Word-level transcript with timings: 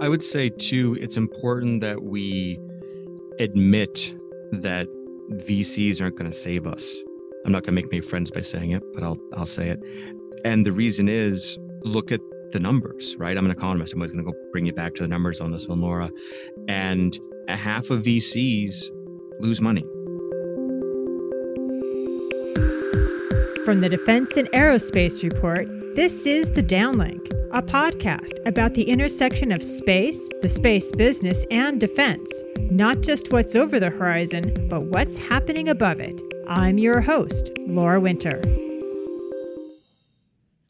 I 0.00 0.08
would 0.08 0.22
say, 0.22 0.48
too, 0.48 0.96
it's 1.00 1.16
important 1.16 1.80
that 1.80 2.04
we 2.04 2.60
admit 3.40 4.14
that 4.52 4.86
VCs 5.32 6.00
aren't 6.00 6.16
going 6.16 6.30
to 6.30 6.36
save 6.36 6.68
us. 6.68 7.02
I'm 7.44 7.50
not 7.50 7.64
going 7.64 7.74
to 7.74 7.82
make 7.82 7.90
many 7.90 8.00
friends 8.00 8.30
by 8.30 8.42
saying 8.42 8.70
it, 8.70 8.82
but 8.94 9.02
I'll, 9.02 9.18
I'll 9.36 9.46
say 9.46 9.70
it. 9.70 9.80
And 10.44 10.64
the 10.64 10.70
reason 10.70 11.08
is 11.08 11.58
look 11.82 12.12
at 12.12 12.20
the 12.52 12.60
numbers, 12.60 13.16
right? 13.18 13.36
I'm 13.36 13.44
an 13.44 13.50
economist. 13.50 13.92
I'm 13.92 14.00
always 14.00 14.12
going 14.12 14.24
to 14.24 14.30
go 14.30 14.38
bring 14.52 14.66
you 14.66 14.72
back 14.72 14.94
to 14.96 15.02
the 15.02 15.08
numbers 15.08 15.40
on 15.40 15.50
this 15.50 15.66
one, 15.66 15.80
Laura. 15.80 16.10
And 16.68 17.18
a 17.48 17.56
half 17.56 17.90
of 17.90 18.02
VCs 18.02 18.90
lose 19.40 19.60
money. 19.60 19.82
From 23.64 23.80
the 23.80 23.88
Defense 23.90 24.36
and 24.36 24.48
Aerospace 24.52 25.24
Report, 25.24 25.68
this 25.94 26.24
is 26.24 26.52
The 26.52 26.62
Downlink, 26.62 27.17
a 27.52 27.62
podcast 27.62 28.46
about 28.46 28.74
the 28.74 28.82
intersection 28.82 29.50
of 29.52 29.62
space, 29.62 30.28
the 30.42 30.48
space 30.48 30.92
business, 30.92 31.46
and 31.50 31.80
defense. 31.80 32.42
Not 32.70 33.00
just 33.00 33.32
what's 33.32 33.56
over 33.56 33.80
the 33.80 33.88
horizon, 33.88 34.68
but 34.68 34.82
what's 34.84 35.16
happening 35.16 35.70
above 35.70 35.98
it. 35.98 36.20
I'm 36.46 36.76
your 36.76 37.00
host, 37.00 37.50
Laura 37.60 38.00
Winter. 38.00 38.42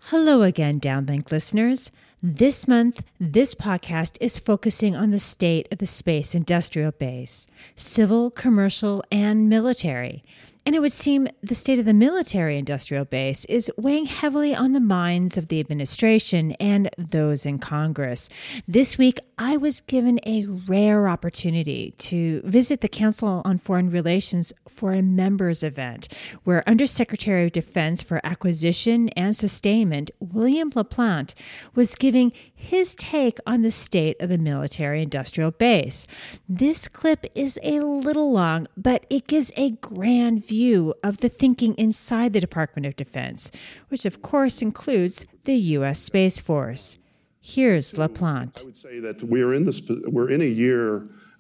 Hello 0.04 0.42
again, 0.42 0.78
Downlink 0.78 1.32
listeners. 1.32 1.90
This 2.22 2.68
month, 2.68 3.02
this 3.18 3.54
podcast 3.54 4.16
is 4.20 4.38
focusing 4.38 4.94
on 4.94 5.10
the 5.10 5.18
state 5.18 5.66
of 5.72 5.78
the 5.78 5.86
space 5.86 6.34
industrial 6.34 6.92
base, 6.92 7.48
civil, 7.74 8.30
commercial, 8.30 9.02
and 9.10 9.48
military. 9.48 10.22
And 10.68 10.74
it 10.74 10.80
would 10.80 10.92
seem 10.92 11.28
the 11.42 11.54
state 11.54 11.78
of 11.78 11.86
the 11.86 11.94
military 11.94 12.58
industrial 12.58 13.06
base 13.06 13.46
is 13.46 13.72
weighing 13.78 14.04
heavily 14.04 14.54
on 14.54 14.72
the 14.72 14.80
minds 14.80 15.38
of 15.38 15.48
the 15.48 15.60
administration 15.60 16.52
and 16.60 16.90
those 16.98 17.46
in 17.46 17.58
Congress. 17.58 18.28
This 18.68 18.98
week, 18.98 19.18
I 19.38 19.56
was 19.56 19.80
given 19.80 20.20
a 20.26 20.44
rare 20.66 21.08
opportunity 21.08 21.92
to 21.92 22.42
visit 22.44 22.82
the 22.82 22.88
Council 22.88 23.40
on 23.46 23.56
Foreign 23.56 23.88
Relations 23.88 24.52
for 24.68 24.92
a 24.92 25.00
members 25.00 25.62
event 25.62 26.12
where 26.44 26.68
Undersecretary 26.68 27.44
of 27.44 27.52
Defense 27.52 28.02
for 28.02 28.20
Acquisition 28.22 29.08
and 29.10 29.34
Sustainment, 29.34 30.10
William 30.20 30.70
LaPlante, 30.70 31.34
was 31.74 31.94
giving 31.94 32.30
his 32.54 32.94
take 32.94 33.38
on 33.46 33.62
the 33.62 33.70
state 33.70 34.20
of 34.20 34.28
the 34.28 34.36
military 34.36 35.00
industrial 35.00 35.50
base. 35.50 36.06
This 36.46 36.88
clip 36.88 37.24
is 37.34 37.58
a 37.62 37.80
little 37.80 38.30
long, 38.30 38.66
but 38.76 39.06
it 39.08 39.26
gives 39.26 39.50
a 39.56 39.70
grand 39.70 40.44
view 40.44 40.57
view 40.58 40.92
of 41.04 41.18
the 41.18 41.28
thinking 41.28 41.72
inside 41.86 42.32
the 42.32 42.40
Department 42.40 42.84
of 42.84 42.96
Defense, 42.96 43.52
which 43.90 44.04
of 44.04 44.14
course 44.22 44.60
includes 44.60 45.24
the 45.44 45.54
U.S. 45.78 46.00
Space 46.00 46.40
Force. 46.40 46.98
Here's 47.40 47.94
LaPlante. 47.94 48.62
I 48.62 48.64
would 48.64 48.76
say 48.76 48.98
that 48.98 49.22
we're 49.22 49.54
in 49.54 49.64
this. 49.66 49.80
We're 50.16 50.30
in 50.36 50.42
a 50.42 50.52
year, 50.66 50.86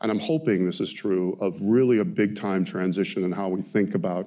and 0.00 0.08
I'm 0.12 0.20
hoping 0.20 0.66
this 0.66 0.80
is 0.86 0.92
true, 0.92 1.36
of 1.40 1.50
really 1.60 1.98
a 1.98 2.04
big 2.04 2.30
time 2.46 2.64
transition 2.64 3.24
in 3.24 3.32
how 3.32 3.48
we 3.48 3.60
think 3.60 3.92
about 4.00 4.26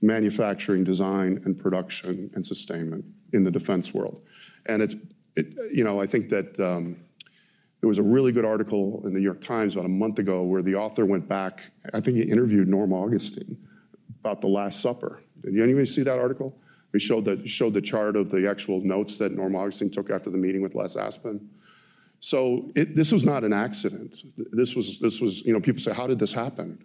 manufacturing, 0.00 0.84
design, 0.84 1.30
and 1.44 1.58
production 1.58 2.30
and 2.34 2.46
sustainment 2.46 3.04
in 3.32 3.42
the 3.42 3.50
defense 3.50 3.92
world. 3.92 4.20
And 4.66 4.82
it's, 4.84 4.94
it, 5.34 5.46
you 5.72 5.82
know, 5.82 6.00
I 6.00 6.06
think 6.06 6.28
that 6.28 6.48
um, 6.60 6.84
there 7.84 7.88
was 7.90 7.98
a 7.98 8.02
really 8.02 8.32
good 8.32 8.46
article 8.46 9.02
in 9.04 9.12
the 9.12 9.18
New 9.18 9.24
York 9.26 9.44
Times 9.44 9.74
about 9.74 9.84
a 9.84 9.90
month 9.90 10.18
ago 10.18 10.42
where 10.42 10.62
the 10.62 10.74
author 10.74 11.04
went 11.04 11.28
back. 11.28 11.64
I 11.92 12.00
think 12.00 12.16
he 12.16 12.22
interviewed 12.22 12.66
Norm 12.66 12.94
Augustine 12.94 13.58
about 14.20 14.40
the 14.40 14.46
Last 14.46 14.80
Supper. 14.80 15.20
Did 15.42 15.60
anybody 15.60 15.84
see 15.84 16.02
that 16.02 16.18
article? 16.18 16.56
We 16.94 17.00
showed 17.00 17.26
the, 17.26 17.46
showed 17.46 17.74
the 17.74 17.82
chart 17.82 18.16
of 18.16 18.30
the 18.30 18.48
actual 18.48 18.80
notes 18.80 19.18
that 19.18 19.32
Norm 19.32 19.54
Augustine 19.54 19.90
took 19.90 20.08
after 20.08 20.30
the 20.30 20.38
meeting 20.38 20.62
with 20.62 20.74
Les 20.74 20.96
Aspin. 20.96 21.40
So 22.20 22.72
it, 22.74 22.96
this 22.96 23.12
was 23.12 23.26
not 23.26 23.44
an 23.44 23.52
accident. 23.52 24.16
This 24.34 24.74
was, 24.74 24.98
this 25.00 25.20
was, 25.20 25.42
you 25.42 25.52
know, 25.52 25.60
people 25.60 25.82
say, 25.82 25.92
how 25.92 26.06
did 26.06 26.18
this 26.18 26.32
happen? 26.32 26.82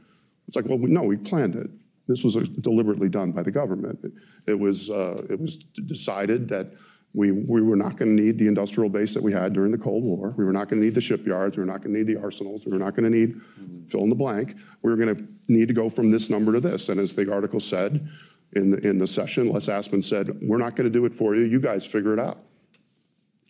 It's 0.50 0.58
like, 0.58 0.66
well, 0.66 0.80
no, 0.80 1.04
we 1.04 1.16
planned 1.16 1.56
it. 1.56 1.70
This 2.10 2.26
was 2.26 2.36
deliberately 2.60 3.08
done 3.08 3.32
by 3.32 3.44
the 3.44 3.52
government. 3.52 4.00
It, 4.04 4.12
it 4.48 4.60
was, 4.60 4.90
uh, 4.90 5.26
it 5.30 5.40
was 5.40 5.56
decided 5.56 6.50
that 6.50 6.74
we, 7.14 7.32
we 7.32 7.62
were 7.62 7.76
not 7.76 7.98
going 7.98 8.16
to 8.16 8.24
need 8.24 8.38
the 8.38 8.48
industrial 8.48 8.90
base 8.90 9.16
that 9.16 9.24
we 9.24 9.34
had 9.34 9.54
during 9.54 9.72
the 9.72 9.78
Cold 9.78 10.04
War. 10.04 10.34
We 10.38 10.46
were 10.46 10.54
not 10.54 10.70
going 10.70 10.80
to 10.80 10.86
need 10.86 10.96
the 10.96 11.02
shipyards. 11.02 11.58
We 11.58 11.62
were 11.62 11.72
not 11.72 11.82
going 11.82 11.94
to 11.94 12.00
need 12.00 12.08
the 12.08 12.22
arsenals. 12.22 12.66
We 12.66 12.72
were 12.72 12.78
not 12.78 12.96
going 12.96 13.12
to 13.12 13.18
need 13.18 13.42
fill 13.90 14.04
in 14.04 14.10
the 14.10 14.16
blank. 14.16 14.56
We 14.84 14.92
were 14.92 14.98
going 14.98 15.16
to 15.16 15.28
need 15.48 15.68
to 15.70 15.74
go 15.74 15.90
from 15.90 16.12
this 16.12 16.30
number 16.30 16.54
to 16.54 16.60
this. 16.60 16.88
And 16.88 17.00
as 17.00 17.14
the 17.14 17.32
article 17.32 17.60
said 17.60 18.08
in 18.54 18.72
the, 18.72 18.78
in 18.78 19.00
the 19.00 19.08
session, 19.08 19.52
Les 19.52 19.68
Aspin 19.68 20.06
said, 20.06 20.38
We're 20.42 20.58
not 20.58 20.76
going 20.76 20.92
to 20.92 20.94
do 20.94 21.06
it 21.06 21.16
for 21.16 21.36
you. 21.36 21.44
You 21.44 21.60
guys 21.60 21.86
figure 21.86 22.14
it 22.14 22.20
out. 22.20 22.38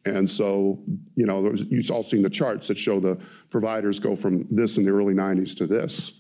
And 0.06 0.32
so, 0.32 0.80
you 1.16 1.26
know, 1.26 1.54
you've 1.54 1.92
all 1.92 2.04
seen 2.04 2.22
the 2.22 2.30
charts 2.30 2.70
that 2.70 2.80
show 2.80 3.02
the 3.02 3.18
providers 3.50 4.00
go 4.00 4.16
from 4.16 4.48
this 4.50 4.78
in 4.78 4.86
the 4.86 4.92
early 4.92 5.14
90s 5.14 5.56
to 5.58 5.68
this. 5.68 6.14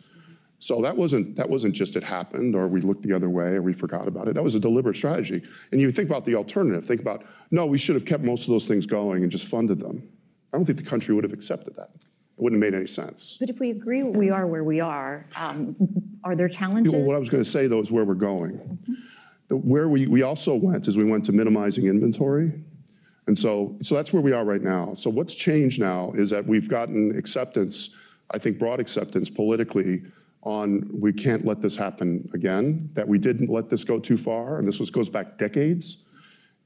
So 0.59 0.81
that 0.81 0.97
wasn't 0.97 1.38
that 1.38 1.50
wasn't 1.50 1.74
just 1.74 1.96
it 1.96 2.03
happened 2.03 2.53
or 2.53 2.68
we 2.68 2.81
looked 2.81 3.03
the 3.03 3.14
other 3.14 3.30
way 3.30 3.52
or 3.52 3.62
we 3.62 3.74
forgot 3.74 4.08
about 4.08 4.28
it. 4.28 4.36
That 4.36 4.44
was 4.44 4.56
a 4.56 4.59
deliberate 4.59 4.97
strategy. 4.97 5.42
And 5.72 5.80
you 5.80 5.92
think 5.92 6.09
about 6.09 6.25
the 6.25 6.36
alternative. 6.36 6.86
Think 6.86 7.00
about 7.00 7.25
no, 7.50 7.66
we 7.66 7.78
should 7.78 7.96
have 7.96 8.06
kept 8.06 8.24
most 8.24 8.44
of 8.44 8.50
those 8.50 8.68
things 8.68 8.86
going 8.86 9.24
and 9.24 9.31
just 9.31 9.46
funded 9.46 9.80
them. 9.80 10.09
I 10.53 10.58
don't 10.58 10.66
think 10.66 10.78
the 10.78 10.84
country 10.84 11.16
would 11.16 11.24
have 11.24 11.34
accepted 11.34 11.75
that. 11.78 11.90
It 11.96 12.44
wouldn't 12.44 12.62
have 12.62 12.72
made 12.72 12.78
any 12.78 12.88
sense. 12.88 13.38
But 13.40 13.50
if 13.50 13.59
we 13.59 13.72
agree 13.72 14.03
we 14.03 14.30
are 14.30 14.46
where 14.48 14.64
we 14.64 14.81
are, 14.81 15.28
um, 15.36 15.75
are 16.24 16.36
there 16.36 16.50
challenges? 16.50 16.94
Well, 16.94 17.03
what 17.03 17.16
I 17.16 17.19
was 17.19 17.30
going 17.30 17.44
to 17.44 17.50
say 17.50 17.68
though 17.68 17.80
is 17.81 17.90
where 17.90 18.03
we're 18.03 18.14
going. 18.16 18.58
Mm-hmm. 18.58 18.94
The, 19.48 19.56
where 19.56 19.88
we, 19.88 20.08
we 20.08 20.22
also 20.24 20.56
went 20.56 20.88
is 20.88 20.98
we 20.98 21.06
went 21.06 21.25
to 21.25 21.31
minimizing 21.31 21.86
inventory. 21.86 22.52
And 23.28 23.38
so, 23.38 23.78
so 23.81 23.96
that's 23.96 24.12
where 24.12 24.22
we 24.22 24.31
are 24.31 24.44
right 24.44 24.62
now. 24.62 24.96
So 24.98 25.09
what's 25.09 25.36
changed 25.36 25.80
now 25.80 26.14
is 26.18 26.31
that 26.31 26.48
we've 26.48 26.68
gotten 26.68 27.16
acceptance, 27.16 27.92
I 28.31 28.40
think 28.40 28.59
broad 28.59 28.80
acceptance 28.80 29.30
politically 29.30 30.02
on 30.42 30.90
we 30.92 31.12
can't 31.12 31.46
let 31.46 31.62
this 31.62 31.76
happen 31.76 32.30
again, 32.34 32.90
that 32.94 33.08
we 33.08 33.18
didn't 33.18 33.50
let 33.50 33.70
this 33.70 33.84
go 33.84 34.00
too 34.00 34.18
far, 34.18 34.58
and 34.58 34.68
this 34.68 34.80
was, 34.80 34.90
goes 34.90 35.10
back 35.10 35.38
decades, 35.38 36.04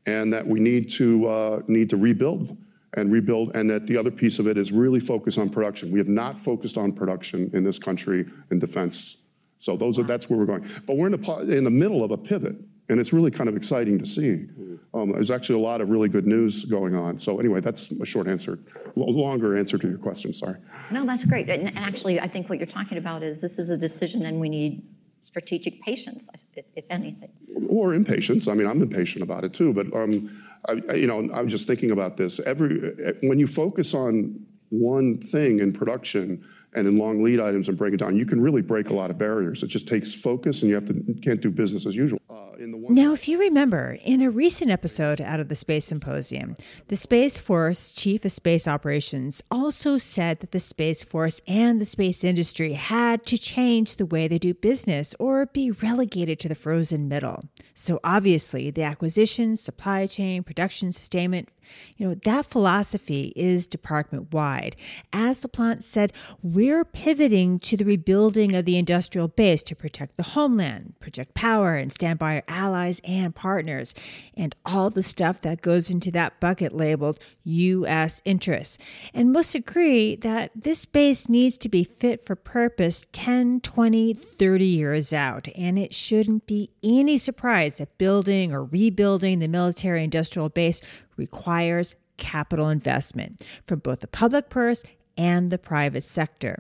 and 0.06 0.32
that 0.34 0.46
we 0.46 0.60
need 0.60 0.90
to, 0.92 1.28
uh, 1.28 1.62
need 1.68 1.90
to 1.90 1.98
rebuild 1.98 2.58
and 2.96 3.12
rebuild, 3.12 3.56
and 3.56 3.70
that 3.70 3.88
the 3.88 3.98
other 3.98 4.12
piece 4.12 4.38
of 4.38 4.48
it 4.48 4.58
is 4.58 4.72
really 4.72 5.00
focus 5.00 5.38
on 5.38 5.50
production. 5.50 5.92
We 5.92 6.00
have 6.00 6.08
not 6.08 6.40
focused 6.44 6.78
on 6.78 6.92
production 6.92 7.50
in 7.54 7.64
this 7.64 7.80
country 7.80 8.26
in 8.52 8.60
defense. 8.60 9.18
So 9.60 9.76
those 9.76 9.98
are, 9.98 10.04
that's 10.04 10.30
where 10.30 10.38
we're 10.38 10.46
going. 10.46 10.70
But 10.86 10.98
we're 10.98 11.08
in 11.08 11.20
the, 11.20 11.58
in 11.58 11.64
the 11.64 11.72
middle 11.72 12.04
of 12.04 12.12
a 12.12 12.18
pivot, 12.18 12.58
and 12.90 13.00
it's 13.00 13.14
really 13.14 13.32
kind 13.32 13.50
of 13.50 13.56
exciting 13.56 14.00
to 14.00 14.06
see. 14.06 14.48
Um, 14.94 15.12
there's 15.12 15.32
actually 15.32 15.56
a 15.56 15.64
lot 15.64 15.82
of 15.82 15.90
really 15.90 16.10
good 16.10 16.28
news 16.28 16.66
going 16.66 16.96
on. 16.96 17.18
So 17.20 17.40
anyway, 17.40 17.62
that's 17.62 17.92
a 17.92 18.06
short 18.06 18.28
answer, 18.28 18.60
a 18.96 19.00
longer 19.00 19.58
answer 19.58 19.78
to 19.78 19.88
your 19.88 19.98
question. 19.98 20.34
Sorry. 20.34 20.58
No, 20.92 21.06
that's 21.06 21.26
great. 21.26 21.50
And, 21.50 21.68
and 21.68 21.78
actually, 21.80 22.20
I 22.20 22.28
think 22.28 22.50
what 22.50 22.60
you're 22.60 22.68
talking 22.68 22.98
about 22.98 23.24
is 23.24 23.42
this 23.42 23.58
is 23.58 23.70
a 23.70 23.78
decision, 23.78 24.26
and 24.26 24.40
we 24.40 24.50
need 24.50 24.84
strategic 25.22 25.82
patience, 25.82 26.30
if, 26.54 26.66
if 26.76 26.86
anything. 26.90 27.32
Or 27.70 27.94
impatience. 27.94 28.48
I 28.48 28.54
mean, 28.54 28.68
I'm 28.68 28.82
impatient 28.82 29.24
about 29.24 29.44
it 29.44 29.54
too. 29.54 29.74
But 29.74 29.94
um, 29.96 30.44
I, 30.68 30.94
you 30.94 31.08
know, 31.08 31.30
I'm 31.34 31.50
just 31.50 31.66
thinking 31.66 31.92
about 31.92 32.18
this. 32.18 32.40
Every 32.40 33.16
when 33.22 33.40
you 33.40 33.48
focus 33.48 33.94
on 33.94 34.46
one 34.70 35.20
thing 35.20 35.60
in 35.60 35.72
production 35.74 36.44
and 36.76 36.88
in 36.88 36.98
long 36.98 37.24
lead 37.24 37.40
items 37.40 37.68
and 37.68 37.78
break 37.78 37.94
it 37.94 37.98
down, 37.98 38.18
you 38.18 38.26
can 38.26 38.42
really 38.42 38.62
break 38.62 38.90
a 38.90 38.94
lot 38.94 39.10
of 39.10 39.18
barriers. 39.18 39.64
It 39.64 39.68
just 39.68 39.88
takes 39.88 40.14
focus, 40.14 40.62
and 40.62 40.70
you 40.70 40.76
have 40.76 40.88
to 40.88 40.94
can't 41.22 41.42
do 41.42 41.50
business 41.50 41.86
as 41.86 41.96
usual. 41.96 42.20
Uh, 42.30 42.43
now, 42.60 43.14
if 43.14 43.28
you 43.28 43.40
remember, 43.40 43.98
in 44.04 44.22
a 44.22 44.30
recent 44.30 44.70
episode 44.70 45.20
out 45.22 45.40
of 45.40 45.50
the 45.50 45.56
Space 45.56 45.86
Symposium, 45.86 46.56
the 46.88 46.96
Space 46.96 47.38
Force 47.38 47.92
Chief 47.92 48.24
of 48.26 48.32
Space 48.32 48.68
Operations 48.68 49.42
also 49.50 49.98
said 49.98 50.40
that 50.40 50.52
the 50.52 50.60
Space 50.60 51.04
Force 51.04 51.42
and 51.48 51.80
the 51.80 51.86
space 51.86 52.24
industry 52.24 52.74
had 52.74 53.26
to 53.28 53.38
change 53.38 53.96
the 53.96 54.06
way 54.06 54.28
they 54.28 54.40
do 54.40 54.54
business 54.54 55.16
or 55.20 55.46
be 55.48 55.72
relegated 55.72 56.40
to 56.40 56.50
the 56.50 56.56
frozen 56.56 57.08
middle. 57.08 57.44
So, 57.74 58.00
obviously, 58.04 58.72
the 58.72 58.84
acquisition, 58.84 59.56
supply 59.56 60.06
chain, 60.08 60.44
production, 60.44 60.92
sustainment, 60.92 61.50
you 61.98 62.08
know, 62.08 62.16
that 62.24 62.46
philosophy 62.46 63.34
is 63.36 63.68
department 63.68 64.34
wide. 64.34 64.76
As 65.12 65.44
LaPlante 65.44 65.84
said, 65.84 66.12
we're 66.42 66.86
pivoting 66.86 67.60
to 67.60 67.78
the 67.78 67.86
rebuilding 67.86 68.56
of 68.56 68.66
the 68.66 68.78
industrial 68.78 69.28
base 69.28 69.64
to 69.64 69.76
protect 69.76 70.18
the 70.18 70.24
homeland, 70.24 70.96
project 71.00 71.34
power, 71.34 71.76
and 71.76 71.92
stand 71.92 72.20
by 72.20 72.36
our 72.36 72.44
allies 72.48 73.02
and 73.04 73.36
partners, 73.36 73.94
and 74.36 74.56
all 74.66 74.90
the 74.90 75.04
stuff 75.04 75.42
that 75.42 75.62
goes 75.62 75.90
into 75.90 76.12
that 76.12 76.40
bucket 76.40 76.74
labeled 76.74 77.20
U.S. 77.44 78.22
interests. 78.26 78.78
And 79.14 79.32
most 79.32 79.56
agree 79.56 80.16
that 80.18 80.52
this 80.56 80.86
base 80.86 81.28
needs 81.30 81.58
to 81.60 81.70
be 81.70 81.84
fit 81.84 82.22
for 82.22 82.36
purpose 82.36 83.08
10, 83.12 83.62
20, 83.62 84.14
30 84.14 84.66
years 84.66 85.14
out. 85.14 85.48
And 85.56 85.78
it 85.78 85.94
shouldn't 85.94 86.48
be 86.48 86.70
any 86.84 87.18
surprise 87.18 87.78
that 87.78 87.98
building 87.98 88.54
or 88.54 88.64
rebuilding 88.64 89.40
the 89.40 89.48
military 89.48 90.04
industrial 90.04 90.50
base 90.50 90.82
requires 91.18 91.96
capital 92.18 92.70
investment 92.70 93.46
from 93.66 93.80
both 93.80 94.02
the 94.02 94.08
public 94.08 94.50
purse 94.50 94.84
and 95.18 95.50
the 95.50 95.58
private 95.58 96.04
sector. 96.04 96.58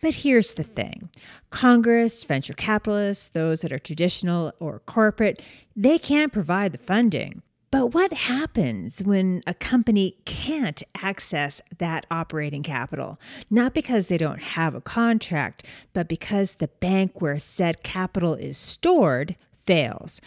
But 0.00 0.16
here's 0.16 0.54
the 0.54 0.62
thing 0.62 1.10
Congress, 1.50 2.24
venture 2.24 2.54
capitalists, 2.54 3.28
those 3.28 3.60
that 3.60 3.72
are 3.72 3.78
traditional 3.78 4.52
or 4.58 4.80
corporate, 4.80 5.42
they 5.76 5.98
can't 5.98 6.32
provide 6.32 6.72
the 6.72 6.78
funding. 6.78 7.42
But 7.70 7.94
what 7.94 8.12
happens 8.12 9.02
when 9.02 9.42
a 9.46 9.54
company 9.54 10.18
can't 10.26 10.82
access 11.02 11.62
that 11.78 12.04
operating 12.10 12.62
capital? 12.62 13.18
Not 13.48 13.72
because 13.72 14.08
they 14.08 14.18
don't 14.18 14.42
have 14.42 14.74
a 14.74 14.82
contract, 14.82 15.64
but 15.94 16.06
because 16.06 16.56
the 16.56 16.68
bank 16.68 17.22
where 17.22 17.38
said 17.38 17.82
capital 17.82 18.34
is 18.34 18.58
stored 18.58 19.36
fails. 19.54 20.20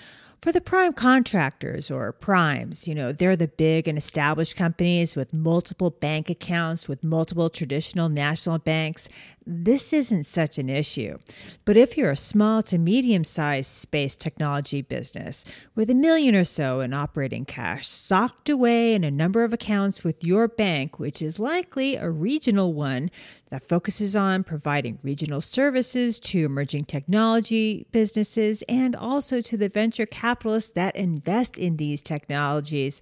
For 0.46 0.52
the 0.52 0.62
prime 0.62 0.94
contractors 0.94 1.90
or 1.90 2.12
primes, 2.12 2.88
you 2.88 2.94
know, 2.94 3.12
they're 3.12 3.36
the 3.36 3.48
big 3.48 3.88
and 3.88 3.98
established 3.98 4.56
companies 4.56 5.16
with 5.16 5.34
multiple 5.34 5.90
bank 5.90 6.30
accounts 6.30 6.88
with 6.88 7.04
multiple 7.04 7.50
traditional 7.50 8.10
national 8.10 8.60
banks 8.60 9.10
this 9.48 9.94
isn't 9.94 10.24
such 10.24 10.58
an 10.58 10.70
issue. 10.70 11.18
But 11.66 11.78
if 11.78 11.98
you're 11.98 12.12
a 12.12 12.16
small 12.16 12.64
to 12.64 12.78
medium 12.78 13.24
sized 13.24 13.70
space 13.70 14.16
technology 14.16 14.82
business 14.82 15.46
with 15.76 15.90
a 15.90 15.96
million 15.96 16.36
or 16.36 16.44
so 16.44 16.80
in 16.80 16.94
operating 16.94 17.46
cash 17.46 17.88
socked 17.88 18.50
away 18.50 18.94
in 18.94 19.04
a 19.04 19.12
number 19.12 19.44
of 19.44 19.54
accounts 19.54 20.04
with 20.04 20.24
your 20.24 20.48
bank, 20.48 21.00
which 21.00 21.22
is 21.22 21.40
likely 21.40 21.96
a 21.96 22.10
regional 22.10 22.74
one 22.74 23.12
that 23.50 23.64
focuses 23.64 24.16
on 24.16 24.44
providing 24.44 25.00
regional 25.04 25.42
services 25.42 26.20
to 26.20 26.46
emerging 26.46 26.86
technology 26.86 27.86
businesses 27.92 28.64
and 28.68 28.96
also 28.96 29.42
to 29.42 29.58
the 29.58 29.70
venture 29.70 30.06
capitalists 30.06 30.72
that 30.72 30.96
invest 30.96 31.58
in 31.58 31.78
these 31.78 32.02
technologies, 32.02 33.02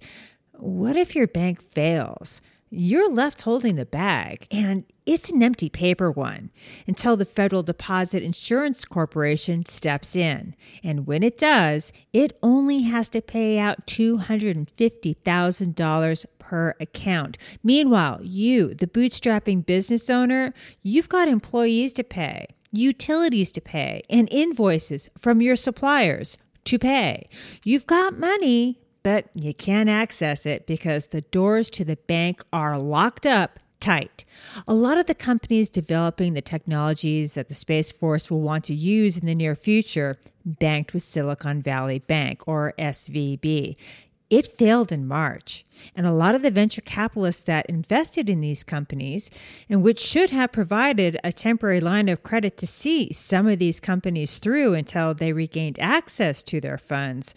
what 0.52 0.96
if 0.96 1.16
your 1.16 1.26
bank 1.26 1.62
fails? 1.62 2.40
You're 2.74 3.10
left 3.10 3.42
holding 3.42 3.76
the 3.76 3.86
bag, 3.86 4.46
and 4.50 4.84
it's 5.06 5.30
an 5.30 5.42
empty 5.42 5.68
paper 5.68 6.10
one 6.10 6.50
until 6.86 7.16
the 7.16 7.24
Federal 7.24 7.62
Deposit 7.62 8.22
Insurance 8.22 8.84
Corporation 8.84 9.64
steps 9.66 10.16
in. 10.16 10.54
And 10.82 11.06
when 11.06 11.22
it 11.22 11.38
does, 11.38 11.92
it 12.12 12.36
only 12.42 12.82
has 12.82 13.08
to 13.10 13.22
pay 13.22 13.58
out 13.58 13.86
$250,000 13.86 16.26
per 16.38 16.74
account. 16.80 17.38
Meanwhile, 17.62 18.20
you, 18.22 18.74
the 18.74 18.86
bootstrapping 18.86 19.64
business 19.64 20.10
owner, 20.10 20.52
you've 20.82 21.08
got 21.08 21.28
employees 21.28 21.92
to 21.94 22.04
pay, 22.04 22.46
utilities 22.72 23.52
to 23.52 23.60
pay, 23.60 24.02
and 24.10 24.28
invoices 24.30 25.08
from 25.16 25.40
your 25.40 25.56
suppliers 25.56 26.36
to 26.64 26.78
pay. 26.78 27.28
You've 27.62 27.86
got 27.86 28.18
money, 28.18 28.80
but 29.04 29.26
you 29.34 29.54
can't 29.54 29.88
access 29.88 30.44
it 30.46 30.66
because 30.66 31.08
the 31.08 31.20
doors 31.20 31.70
to 31.70 31.84
the 31.84 31.94
bank 31.94 32.42
are 32.52 32.76
locked 32.76 33.26
up 33.26 33.60
tight. 33.78 34.24
A 34.66 34.74
lot 34.74 34.96
of 34.96 35.06
the 35.06 35.14
companies 35.14 35.68
developing 35.68 36.32
the 36.32 36.40
technologies 36.40 37.34
that 37.34 37.48
the 37.48 37.54
Space 37.54 37.92
Force 37.92 38.30
will 38.30 38.40
want 38.40 38.64
to 38.64 38.74
use 38.74 39.18
in 39.18 39.26
the 39.26 39.34
near 39.34 39.54
future 39.54 40.16
banked 40.44 40.94
with 40.94 41.02
Silicon 41.02 41.60
Valley 41.60 41.98
Bank 41.98 42.48
or 42.48 42.72
SVB. 42.78 43.76
It 44.30 44.46
failed 44.46 44.90
in 44.90 45.06
March, 45.06 45.66
and 45.94 46.06
a 46.06 46.12
lot 46.12 46.34
of 46.34 46.42
the 46.42 46.50
venture 46.50 46.80
capitalists 46.80 47.42
that 47.42 47.66
invested 47.66 48.30
in 48.30 48.40
these 48.40 48.64
companies, 48.64 49.30
and 49.68 49.82
which 49.82 50.00
should 50.00 50.30
have 50.30 50.50
provided 50.50 51.20
a 51.22 51.30
temporary 51.30 51.80
line 51.80 52.08
of 52.08 52.22
credit 52.22 52.56
to 52.56 52.66
see 52.66 53.12
some 53.12 53.46
of 53.46 53.58
these 53.58 53.80
companies 53.80 54.38
through 54.38 54.72
until 54.72 55.12
they 55.12 55.34
regained 55.34 55.78
access 55.78 56.42
to 56.44 56.58
their 56.58 56.78
funds, 56.78 57.34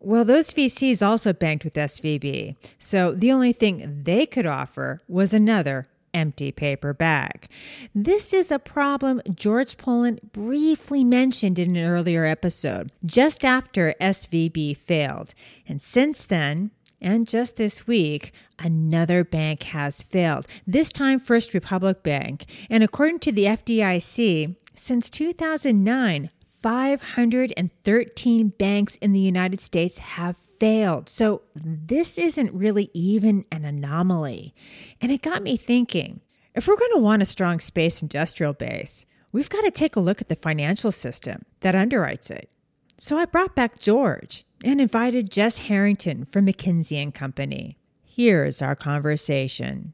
well, 0.00 0.24
those 0.24 0.50
VCs 0.50 1.06
also 1.06 1.32
banked 1.32 1.64
with 1.64 1.74
SVB, 1.74 2.56
so 2.78 3.12
the 3.12 3.32
only 3.32 3.52
thing 3.52 4.02
they 4.04 4.26
could 4.26 4.46
offer 4.46 5.00
was 5.08 5.34
another 5.34 5.86
empty 6.16 6.50
paper 6.50 6.94
bag. 6.94 7.46
This 7.94 8.32
is 8.32 8.50
a 8.50 8.58
problem 8.58 9.20
George 9.34 9.76
Pullen 9.76 10.18
briefly 10.32 11.04
mentioned 11.04 11.58
in 11.58 11.76
an 11.76 11.84
earlier 11.84 12.24
episode, 12.24 12.90
just 13.04 13.44
after 13.44 13.94
SVB 14.00 14.76
failed. 14.76 15.34
And 15.68 15.80
since 15.80 16.24
then, 16.24 16.70
and 17.00 17.28
just 17.28 17.56
this 17.56 17.86
week, 17.86 18.32
another 18.58 19.22
bank 19.22 19.64
has 19.64 20.02
failed, 20.02 20.46
this 20.66 20.90
time 20.92 21.20
First 21.20 21.52
Republic 21.52 22.02
Bank. 22.02 22.46
And 22.70 22.82
according 22.82 23.18
to 23.20 23.32
the 23.32 23.44
FDIC, 23.44 24.56
since 24.74 25.10
2009, 25.10 26.30
513 26.66 28.48
banks 28.58 28.96
in 28.96 29.12
the 29.12 29.20
United 29.20 29.60
States 29.60 29.98
have 29.98 30.36
failed. 30.36 31.08
So 31.08 31.42
this 31.54 32.18
isn't 32.18 32.52
really 32.52 32.90
even 32.92 33.44
an 33.52 33.64
anomaly. 33.64 34.52
And 35.00 35.12
it 35.12 35.22
got 35.22 35.44
me 35.44 35.56
thinking 35.56 36.22
if 36.56 36.66
we're 36.66 36.74
going 36.74 36.94
to 36.94 37.00
want 37.00 37.22
a 37.22 37.24
strong 37.24 37.60
space 37.60 38.02
industrial 38.02 38.52
base, 38.52 39.06
we've 39.30 39.48
got 39.48 39.60
to 39.60 39.70
take 39.70 39.94
a 39.94 40.00
look 40.00 40.20
at 40.20 40.28
the 40.28 40.34
financial 40.34 40.90
system 40.90 41.44
that 41.60 41.76
underwrites 41.76 42.32
it. 42.32 42.50
So 42.98 43.16
I 43.16 43.26
brought 43.26 43.54
back 43.54 43.78
George 43.78 44.44
and 44.64 44.80
invited 44.80 45.30
Jess 45.30 45.58
Harrington 45.58 46.24
from 46.24 46.46
McKinsey 46.46 47.00
and 47.00 47.14
Company. 47.14 47.78
Here's 48.02 48.60
our 48.60 48.74
conversation. 48.74 49.92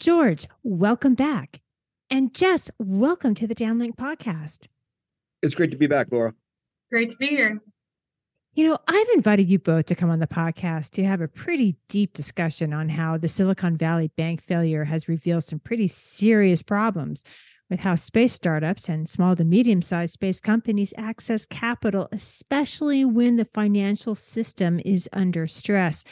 George, 0.00 0.48
welcome 0.64 1.14
back. 1.14 1.60
And 2.10 2.34
Jess, 2.34 2.68
welcome 2.80 3.36
to 3.36 3.46
the 3.46 3.54
Downlink 3.54 3.94
podcast. 3.94 4.66
It's 5.42 5.54
great 5.54 5.72
to 5.72 5.76
be 5.76 5.86
back, 5.86 6.08
Laura. 6.10 6.34
Great 6.90 7.10
to 7.10 7.16
be 7.16 7.26
here. 7.26 7.60
You 8.54 8.68
know, 8.68 8.78
I've 8.86 9.08
invited 9.14 9.50
you 9.50 9.58
both 9.58 9.86
to 9.86 9.94
come 9.94 10.10
on 10.10 10.18
the 10.18 10.26
podcast 10.26 10.90
to 10.92 11.04
have 11.04 11.22
a 11.22 11.28
pretty 11.28 11.76
deep 11.88 12.12
discussion 12.12 12.74
on 12.74 12.90
how 12.90 13.16
the 13.16 13.28
Silicon 13.28 13.78
Valley 13.78 14.08
bank 14.16 14.42
failure 14.42 14.84
has 14.84 15.08
revealed 15.08 15.44
some 15.44 15.58
pretty 15.58 15.88
serious 15.88 16.60
problems 16.60 17.24
with 17.70 17.80
how 17.80 17.94
space 17.94 18.34
startups 18.34 18.90
and 18.90 19.08
small 19.08 19.34
to 19.34 19.44
medium 19.44 19.80
sized 19.80 20.12
space 20.12 20.38
companies 20.38 20.92
access 20.98 21.46
capital, 21.46 22.08
especially 22.12 23.06
when 23.06 23.36
the 23.36 23.46
financial 23.46 24.14
system 24.14 24.78
is 24.84 25.08
under 25.14 25.46
stress. 25.46 26.04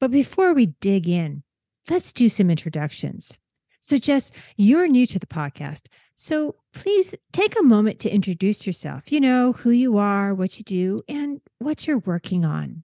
But 0.00 0.10
before 0.10 0.52
we 0.52 0.66
dig 0.66 1.08
in, 1.08 1.44
let's 1.88 2.12
do 2.12 2.28
some 2.28 2.50
introductions. 2.50 3.38
So, 3.84 3.98
Jess, 3.98 4.32
you're 4.56 4.88
new 4.88 5.04
to 5.04 5.18
the 5.18 5.26
podcast. 5.26 5.88
So 6.14 6.54
please 6.72 7.14
take 7.34 7.60
a 7.60 7.62
moment 7.62 7.98
to 7.98 8.10
introduce 8.10 8.66
yourself. 8.66 9.12
You 9.12 9.20
know 9.20 9.52
who 9.52 9.72
you 9.72 9.98
are, 9.98 10.34
what 10.34 10.56
you 10.56 10.64
do, 10.64 11.02
and 11.06 11.42
what 11.58 11.86
you're 11.86 11.98
working 11.98 12.46
on. 12.46 12.82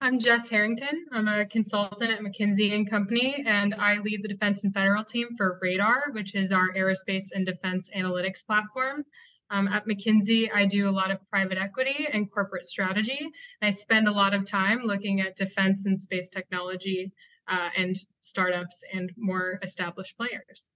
I'm 0.00 0.20
Jess 0.20 0.48
Harrington. 0.48 1.06
I'm 1.10 1.26
a 1.26 1.44
consultant 1.46 2.12
at 2.12 2.20
McKinsey 2.20 2.72
and 2.72 2.88
Company, 2.88 3.42
and 3.44 3.74
I 3.74 3.98
lead 3.98 4.22
the 4.22 4.28
defense 4.28 4.62
and 4.62 4.72
federal 4.72 5.02
team 5.02 5.26
for 5.36 5.58
Radar, 5.60 6.12
which 6.12 6.36
is 6.36 6.52
our 6.52 6.72
aerospace 6.72 7.32
and 7.34 7.44
defense 7.44 7.90
analytics 7.92 8.46
platform. 8.46 9.04
Um, 9.50 9.66
at 9.66 9.88
McKinsey, 9.88 10.48
I 10.54 10.66
do 10.66 10.88
a 10.88 10.94
lot 10.94 11.10
of 11.10 11.18
private 11.26 11.58
equity 11.58 12.06
and 12.12 12.30
corporate 12.30 12.66
strategy. 12.66 13.18
And 13.20 13.68
I 13.68 13.70
spend 13.70 14.06
a 14.06 14.12
lot 14.12 14.34
of 14.34 14.46
time 14.46 14.82
looking 14.84 15.20
at 15.20 15.34
defense 15.34 15.84
and 15.84 15.98
space 15.98 16.30
technology 16.30 17.12
uh, 17.48 17.70
and 17.76 17.96
startups 18.20 18.82
and 18.92 19.10
more 19.16 19.58
established 19.62 20.16
players. 20.16 20.68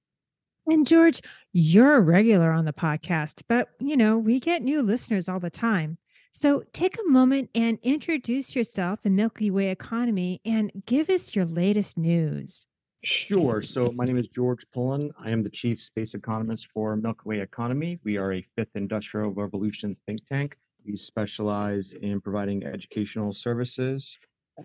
And 0.69 0.87
George, 0.87 1.21
you're 1.53 1.97
a 1.97 2.01
regular 2.01 2.51
on 2.51 2.65
the 2.65 2.73
podcast, 2.73 3.43
but 3.49 3.69
you 3.79 3.97
know, 3.97 4.19
we 4.19 4.41
get 4.41 4.63
new 4.63 4.83
listeners 4.83 5.29
all 5.29 5.39
the 5.39 5.51
time. 5.51 5.99
So 6.33 6.65
take 6.73 6.99
a 6.99 7.09
moment 7.09 7.49
and 7.55 7.79
introduce 7.83 8.55
yourself 8.55 9.01
in 9.05 9.17
MilkyWay 9.17 9.71
Economy 9.71 10.41
and 10.45 10.71
give 10.85 11.09
us 11.09 11.35
your 11.35 11.47
latest 11.47 11.97
news. 11.97 12.67
Sure. 13.05 13.63
So 13.63 13.93
my 13.95 14.05
name 14.05 14.17
is 14.17 14.29
George 14.29 14.67
Pullen. 14.75 15.13
I 15.19 15.31
am 15.31 15.43
the 15.43 15.49
chief 15.49 15.81
space 15.81 16.15
economist 16.15 16.69
for 16.73 16.97
MilkyWay 16.97 17.41
Economy. 17.41 18.01
We 18.03 18.19
are 18.19 18.33
a 18.33 18.43
fifth 18.43 18.75
industrial 18.75 19.31
revolution 19.31 19.97
think 20.05 20.27
tank. 20.27 20.59
We 20.85 20.97
specialize 20.97 21.95
in 21.95 22.21
providing 22.21 22.65
educational 22.65 23.33
services 23.33 24.19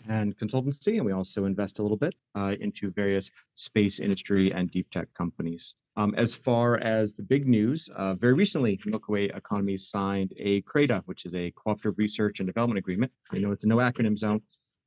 and 0.09 0.37
consultancy, 0.37 0.97
and 0.97 1.05
we 1.05 1.11
also 1.11 1.45
invest 1.45 1.79
a 1.79 1.81
little 1.81 1.97
bit 1.97 2.15
uh, 2.35 2.55
into 2.59 2.91
various 2.91 3.29
space 3.53 3.99
industry 3.99 4.51
and 4.53 4.71
deep 4.71 4.89
tech 4.89 5.07
companies. 5.13 5.75
Um, 5.97 6.15
as 6.15 6.33
far 6.33 6.77
as 6.77 7.15
the 7.15 7.23
big 7.23 7.47
news, 7.47 7.89
uh, 7.95 8.13
very 8.13 8.33
recently, 8.33 8.77
MilkyWay 8.77 9.35
Economy 9.35 9.77
signed 9.77 10.33
a 10.37 10.61
CRADA, 10.61 11.03
which 11.05 11.25
is 11.25 11.35
a 11.35 11.51
cooperative 11.51 11.97
research 11.97 12.39
and 12.39 12.47
development 12.47 12.77
agreement. 12.77 13.11
I 13.31 13.39
know 13.39 13.51
it's 13.51 13.65
a 13.65 13.67
no 13.67 13.77
acronym 13.77 14.17
zone 14.17 14.41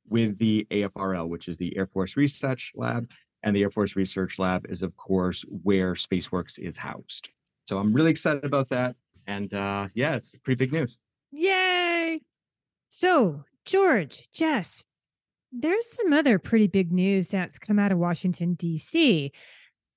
with 0.09 0.37
the 0.37 0.65
AFRL, 0.71 1.27
which 1.27 1.47
is 1.47 1.57
the 1.57 1.75
Air 1.77 1.87
Force 1.87 2.17
Research 2.17 2.71
Lab. 2.75 3.09
And 3.43 3.55
the 3.55 3.61
Air 3.61 3.69
Force 3.69 3.95
Research 3.95 4.39
Lab 4.39 4.65
is, 4.69 4.81
of 4.81 4.95
course, 4.97 5.45
where 5.61 5.93
SpaceWERX 5.93 6.57
is 6.57 6.77
housed. 6.77 7.29
So 7.67 7.77
I'm 7.77 7.93
really 7.93 8.11
excited 8.11 8.43
about 8.43 8.69
that. 8.69 8.95
And 9.27 9.53
uh, 9.53 9.87
yeah, 9.93 10.15
it's 10.15 10.35
pretty 10.43 10.57
big 10.57 10.73
news. 10.73 10.99
Yay! 11.31 12.19
So, 12.89 13.43
George, 13.65 14.29
Jess, 14.31 14.83
there's 15.57 15.89
some 15.91 16.13
other 16.13 16.37
pretty 16.39 16.67
big 16.67 16.91
news 16.91 17.29
that's 17.29 17.59
come 17.59 17.79
out 17.79 17.91
of 17.91 17.97
Washington, 17.97 18.53
D.C. 18.55 19.31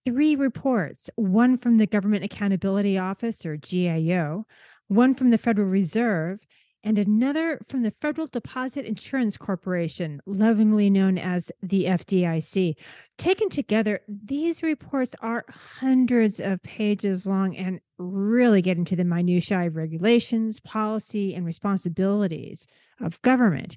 Three 0.07 0.37
reports 0.37 1.11
one 1.17 1.57
from 1.57 1.79
the 1.79 1.87
Government 1.87 2.25
Accountability 2.25 2.97
Office, 2.97 3.45
or 3.45 3.57
GAO, 3.57 4.45
one 4.87 5.15
from 5.15 5.31
the 5.31 5.39
Federal 5.39 5.69
Reserve, 5.69 6.41
and 6.85 6.99
another 6.99 7.61
from 7.69 7.83
the 7.83 7.91
Federal 7.91 8.29
Deposit 8.29 8.87
Insurance 8.87 9.37
Corporation, 9.37 10.21
lovingly 10.27 10.89
known 10.89 11.19
as 11.19 11.51
the 11.63 11.85
FDIC. 11.85 12.75
Taken 13.19 13.49
together, 13.49 14.01
these 14.09 14.63
reports 14.63 15.15
are 15.21 15.45
hundreds 15.51 16.41
of 16.41 16.63
pages 16.63 17.27
long 17.27 17.57
and 17.57 17.81
really 17.99 18.63
get 18.63 18.79
into 18.79 18.95
the 18.95 19.05
minutiae 19.05 19.67
of 19.67 19.77
regulations, 19.77 20.61
policy, 20.61 21.35
and 21.35 21.45
responsibilities 21.45 22.67
of 23.01 23.21
government. 23.23 23.77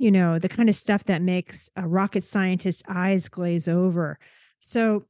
You 0.00 0.10
know, 0.10 0.38
the 0.38 0.48
kind 0.48 0.70
of 0.70 0.74
stuff 0.74 1.04
that 1.04 1.20
makes 1.20 1.70
a 1.76 1.86
rocket 1.86 2.22
scientist's 2.22 2.82
eyes 2.88 3.28
glaze 3.28 3.68
over. 3.68 4.18
So, 4.58 5.04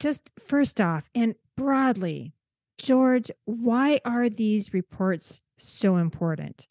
just 0.00 0.32
first 0.40 0.80
off, 0.80 1.08
and 1.14 1.36
broadly, 1.56 2.34
George, 2.76 3.30
why 3.44 4.00
are 4.04 4.28
these 4.28 4.74
reports 4.74 5.40
so 5.56 5.98
important? 5.98 6.66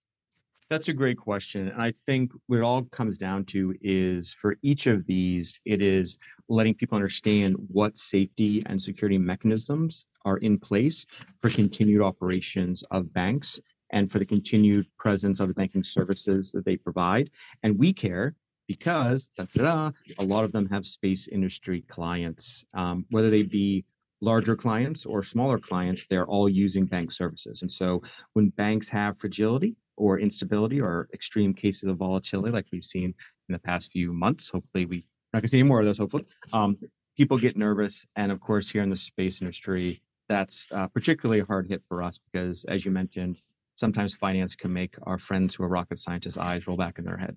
That's 0.70 0.90
a 0.90 0.94
great 0.94 1.18
question. 1.18 1.70
And 1.70 1.82
I 1.82 1.94
think 2.06 2.34
what 2.48 2.58
it 2.58 2.64
all 2.64 2.84
comes 2.84 3.18
down 3.18 3.46
to 3.46 3.74
is 3.82 4.34
for 4.34 4.58
each 4.62 4.88
of 4.88 5.06
these, 5.06 5.62
it 5.64 5.82
is 5.82 6.18
letting 6.50 6.74
people 6.74 6.98
understand 6.98 7.56
what 7.70 7.98
safety 7.98 8.62
and 8.66 8.82
security 8.82 9.18
mechanisms 9.18 10.08
are 10.26 10.38
in 10.38 10.58
place 10.58 11.06
for 11.40 11.50
continued 11.50 12.02
operations 12.02 12.84
of 12.92 13.14
banks 13.14 13.62
and 13.94 14.12
for 14.12 14.20
the 14.20 14.26
continued 14.26 14.86
presence 14.98 15.40
of 15.40 15.48
the 15.48 15.54
banking 15.54 15.84
services 15.84 16.52
that 16.52 16.66
they 16.66 16.76
provide. 16.76 17.30
And 17.62 17.78
we 17.80 17.94
care 17.94 18.36
because 18.68 19.30
a 19.38 19.94
lot 20.20 20.44
of 20.44 20.52
them 20.52 20.68
have 20.70 20.86
space 20.86 21.28
industry 21.28 21.82
clients, 21.88 22.66
um, 22.74 23.06
whether 23.12 23.30
they 23.30 23.44
be 23.44 23.86
larger 24.20 24.56
clients 24.56 25.06
or 25.06 25.22
smaller 25.22 25.60
clients, 25.60 26.08
they're 26.08 26.26
all 26.26 26.50
using 26.50 26.86
bank 26.86 27.12
services. 27.12 27.62
And 27.62 27.70
so 27.70 28.02
when 28.34 28.50
banks 28.50 28.90
have 28.90 29.18
fragility 29.18 29.76
or 29.96 30.20
instability 30.20 30.82
or 30.82 31.08
extreme 31.14 31.54
cases 31.54 31.84
of 31.84 31.98
volatility, 31.98 32.52
like 32.52 32.66
we've 32.72 32.84
seen 32.84 33.14
in 33.50 33.54
the 33.54 33.60
past 33.60 33.92
few 33.92 34.12
months, 34.12 34.50
hopefully 34.50 34.86
we 34.86 35.06
not 35.34 35.42
gonna 35.42 35.50
see 35.50 35.60
any 35.60 35.68
more 35.68 35.80
of 35.80 35.86
those, 35.86 35.98
hopefully. 35.98 36.26
Um, 36.52 36.78
people 37.18 37.38
get 37.38 37.58
nervous. 37.58 38.06
And 38.16 38.32
of 38.32 38.40
course, 38.40 38.70
here 38.70 38.82
in 38.82 38.90
the 38.90 38.96
space 38.96 39.42
industry, 39.42 40.02
that's 40.30 40.68
uh, 40.72 40.88
particularly 40.88 41.42
a 41.42 41.46
hard 41.46 41.68
hit 41.68 41.84
for 41.88 42.02
us 42.02 42.20
because 42.32 42.66
as 42.66 42.86
you 42.86 42.92
mentioned, 42.92 43.42
sometimes 43.76 44.16
finance 44.16 44.56
can 44.56 44.72
make 44.72 44.96
our 45.04 45.18
friends 45.18 45.56
who 45.56 45.64
are 45.64 45.70
rocket 45.70 46.00
scientists' 46.00 46.38
eyes 46.38 46.68
roll 46.68 46.78
back 46.78 47.00
in 47.00 47.06
their 47.06 47.18
head. 47.18 47.36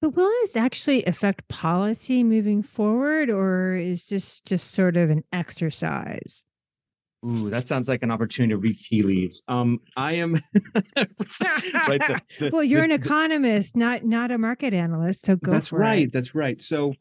But 0.00 0.16
will 0.16 0.28
this 0.28 0.56
actually 0.56 1.04
affect 1.04 1.46
policy 1.48 2.24
moving 2.24 2.62
forward, 2.62 3.30
or 3.30 3.76
is 3.76 4.08
this 4.08 4.40
just 4.40 4.72
sort 4.72 4.96
of 4.96 5.10
an 5.10 5.22
exercise? 5.32 6.44
Ooh, 7.24 7.50
that 7.50 7.68
sounds 7.68 7.88
like 7.88 8.02
an 8.02 8.10
opportunity 8.10 8.52
to 8.52 8.58
read 8.58 8.76
tea 8.76 9.02
leaves. 9.02 9.44
Um, 9.46 9.78
I 9.96 10.14
am. 10.14 10.32
right, 10.96 11.06
the, 12.00 12.20
the, 12.40 12.50
well, 12.52 12.64
you're 12.64 12.80
the, 12.80 12.86
an 12.86 13.00
economist, 13.00 13.76
not 13.76 14.04
not 14.04 14.32
a 14.32 14.38
market 14.38 14.74
analyst, 14.74 15.22
so 15.22 15.36
go 15.36 15.52
that's 15.52 15.68
for 15.68 15.78
right, 15.78 16.08
it. 16.08 16.12
That's 16.12 16.34
right. 16.34 16.60
So, 16.60 16.94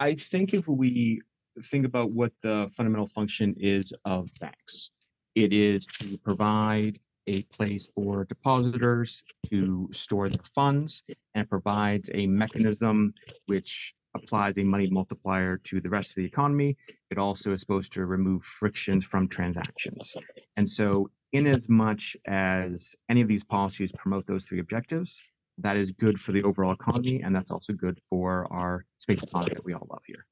I 0.00 0.14
think 0.14 0.54
if 0.54 0.66
we 0.66 1.20
think 1.64 1.84
about 1.84 2.12
what 2.12 2.32
the 2.42 2.70
fundamental 2.74 3.08
function 3.08 3.54
is 3.58 3.92
of 4.06 4.30
banks, 4.40 4.92
it 5.34 5.52
is 5.52 5.84
to 5.84 6.16
provide 6.18 6.98
a 7.26 7.42
place 7.44 7.90
for 7.94 8.24
depositors 8.24 9.22
to 9.50 9.88
store 9.92 10.28
their 10.28 10.44
funds 10.54 11.02
and 11.34 11.48
provides 11.48 12.10
a 12.14 12.26
mechanism 12.26 13.12
which 13.46 13.94
applies 14.14 14.58
a 14.58 14.64
money 14.64 14.88
multiplier 14.90 15.58
to 15.58 15.80
the 15.80 15.88
rest 15.88 16.10
of 16.10 16.16
the 16.16 16.24
economy. 16.24 16.76
It 17.10 17.18
also 17.18 17.52
is 17.52 17.60
supposed 17.60 17.92
to 17.94 18.06
remove 18.06 18.44
frictions 18.44 19.04
from 19.04 19.28
transactions. 19.28 20.14
And 20.56 20.68
so, 20.68 21.10
in 21.32 21.46
as 21.46 21.68
much 21.68 22.16
as 22.26 22.94
any 23.10 23.20
of 23.20 23.28
these 23.28 23.44
policies 23.44 23.92
promote 23.92 24.26
those 24.26 24.44
three 24.44 24.60
objectives, 24.60 25.20
that 25.58 25.76
is 25.76 25.90
good 25.92 26.20
for 26.20 26.32
the 26.32 26.42
overall 26.42 26.72
economy, 26.72 27.22
and 27.22 27.34
that's 27.34 27.50
also 27.50 27.72
good 27.72 27.98
for 28.08 28.46
our 28.52 28.84
space 28.98 29.22
economy 29.22 29.54
that 29.54 29.64
we 29.64 29.74
all 29.74 29.86
love 29.90 30.02
here. 30.06 30.26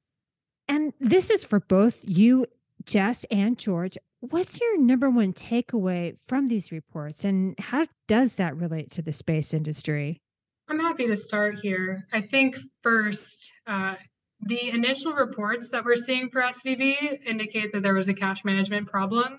And 0.68 0.92
this 1.00 1.30
is 1.30 1.44
for 1.44 1.60
both 1.60 2.04
you, 2.06 2.46
Jess, 2.86 3.24
and 3.30 3.58
George. 3.58 3.98
What's 4.20 4.60
your 4.60 4.78
number 4.80 5.10
one 5.10 5.32
takeaway 5.32 6.16
from 6.26 6.46
these 6.46 6.72
reports, 6.72 7.24
and 7.24 7.58
how 7.58 7.86
does 8.08 8.36
that 8.36 8.56
relate 8.56 8.90
to 8.92 9.02
the 9.02 9.12
space 9.12 9.52
industry? 9.52 10.20
I'm 10.68 10.80
happy 10.80 11.06
to 11.06 11.16
start 11.16 11.56
here. 11.60 12.06
I 12.12 12.22
think 12.22 12.56
first, 12.82 13.52
uh, 13.66 13.96
the 14.40 14.70
initial 14.70 15.12
reports 15.12 15.68
that 15.70 15.84
we're 15.84 15.96
seeing 15.96 16.30
for 16.30 16.40
SVB 16.40 17.26
indicate 17.26 17.72
that 17.72 17.82
there 17.82 17.94
was 17.94 18.08
a 18.08 18.14
cash 18.14 18.44
management 18.44 18.88
problem 18.88 19.38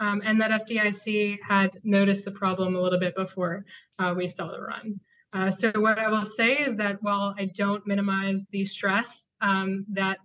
um, 0.00 0.22
and 0.24 0.40
that 0.40 0.66
FDIC 0.66 1.38
had 1.46 1.78
noticed 1.84 2.24
the 2.24 2.32
problem 2.32 2.74
a 2.74 2.80
little 2.80 2.98
bit 2.98 3.14
before 3.14 3.64
uh, 3.98 4.14
we 4.16 4.26
saw 4.26 4.50
the 4.50 4.60
run. 4.60 5.00
Uh, 5.32 5.50
so, 5.50 5.72
what 5.76 5.98
I 5.98 6.08
will 6.08 6.24
say 6.24 6.54
is 6.54 6.76
that 6.76 7.02
while 7.02 7.34
I 7.38 7.50
don't 7.54 7.86
minimize 7.86 8.46
the 8.50 8.64
stress 8.64 9.26
um, 9.40 9.86
that 9.92 10.18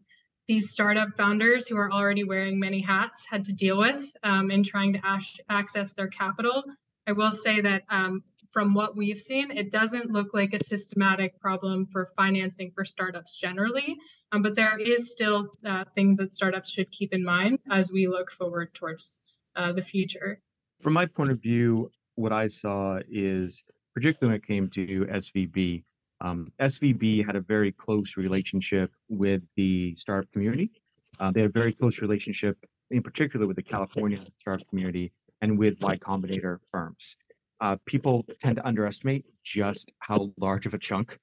these 0.48 0.72
startup 0.72 1.10
founders 1.18 1.68
who 1.68 1.76
are 1.78 1.92
already 1.92 2.24
wearing 2.24 2.60
many 2.60 2.82
hats 2.82 3.28
had 3.30 3.44
to 3.46 3.54
deal 3.54 3.78
with 3.78 4.02
um, 4.24 4.50
in 4.50 4.64
trying 4.64 4.94
to 4.94 5.06
ash- 5.06 5.40
access 5.50 5.94
their 5.94 6.08
capital. 6.08 6.64
I 7.06 7.12
will 7.12 7.34
say 7.34 7.62
that 7.62 7.84
um, 7.90 8.24
from 8.50 8.74
what 8.74 8.96
we've 8.96 9.20
seen, 9.20 9.52
it 9.52 9.72
doesn't 9.72 10.10
look 10.10 10.34
like 10.34 10.54
a 10.54 10.64
systematic 10.64 11.40
problem 11.40 11.86
for 11.92 12.08
financing 12.16 12.72
for 12.74 12.86
startups 12.86 13.38
generally, 13.38 13.98
um, 14.32 14.42
but 14.42 14.56
there 14.56 14.80
is 14.80 15.12
still 15.12 15.50
uh, 15.66 15.84
things 15.96 16.18
that 16.18 16.34
startups 16.34 16.72
should 16.72 16.90
keep 16.92 17.14
in 17.14 17.24
mind 17.24 17.60
as 17.70 17.92
we 17.92 18.08
look 18.08 18.32
forward 18.32 18.74
towards 18.74 19.20
uh, 19.56 19.74
the 19.74 19.84
future. 19.84 20.40
From 20.82 20.94
my 20.94 21.06
point 21.06 21.30
of 21.30 21.42
view, 21.42 21.92
what 22.16 22.32
I 22.32 22.48
saw 22.48 23.00
is, 23.10 23.64
particularly 23.94 24.34
when 24.34 24.42
it 24.42 24.48
came 24.48 24.70
to 24.70 25.06
SVB, 25.12 25.84
um, 26.22 26.52
SVB 26.60 27.26
had 27.26 27.36
a 27.36 27.42
very 27.42 27.72
close 27.72 28.18
relationship 28.18 28.92
with 29.10 29.42
the 29.56 29.96
startup 29.96 30.32
community. 30.32 30.72
Uh, 31.20 31.32
they 31.32 31.42
had 31.42 31.50
a 31.50 31.54
very 31.54 31.74
close 31.74 32.02
relationship, 32.02 32.58
in 32.92 33.02
particular, 33.02 33.48
with 33.48 33.56
the 33.56 33.64
California 33.64 34.20
startup 34.40 34.68
community 34.70 35.12
and 35.42 35.58
with 35.58 35.80
Y 35.82 35.96
Combinator 35.98 36.60
firms. 36.72 37.16
Uh, 37.60 37.76
people 37.86 38.24
tend 38.40 38.56
to 38.56 38.68
underestimate 38.68 39.26
just 39.44 39.92
how 40.00 40.32
large 40.38 40.68
of 40.68 40.74
a 40.76 40.78
chunk 40.78 41.18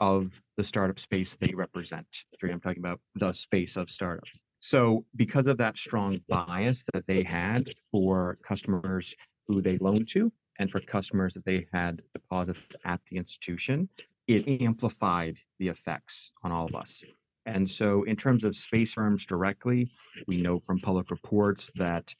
of 0.00 0.40
the 0.58 0.64
startup 0.64 0.98
space 0.98 1.36
they 1.36 1.54
represent. 1.54 2.06
I'm 2.42 2.60
talking 2.60 2.80
about 2.80 3.00
the 3.14 3.32
space 3.32 3.76
of 3.76 3.90
startups. 3.90 4.30
So, 4.60 5.04
because 5.16 5.46
of 5.46 5.56
that 5.58 5.78
strong 5.78 6.18
bias 6.28 6.84
that 6.92 7.06
they 7.06 7.22
had 7.22 7.70
for 7.92 8.38
customers 8.42 9.14
who 9.46 9.62
they 9.62 9.78
loaned 9.78 10.08
to 10.08 10.32
and 10.58 10.70
for 10.70 10.80
customers 10.80 11.32
that 11.34 11.44
they 11.44 11.66
had 11.72 12.02
deposits 12.12 12.60
at 12.84 13.00
the 13.08 13.16
institution, 13.16 13.88
it 14.28 14.62
amplified 14.62 15.38
the 15.58 15.68
effects 15.68 16.32
on 16.44 16.52
all 16.52 16.66
of 16.66 16.74
us. 16.74 17.02
And 17.46 17.68
so, 17.68 18.02
in 18.02 18.14
terms 18.14 18.44
of 18.44 18.54
space 18.54 18.92
firms 18.92 19.24
directly, 19.24 19.88
we 20.26 20.36
know 20.36 20.60
from 20.60 20.78
public 20.78 21.10
reports 21.10 21.72
that 21.76 22.14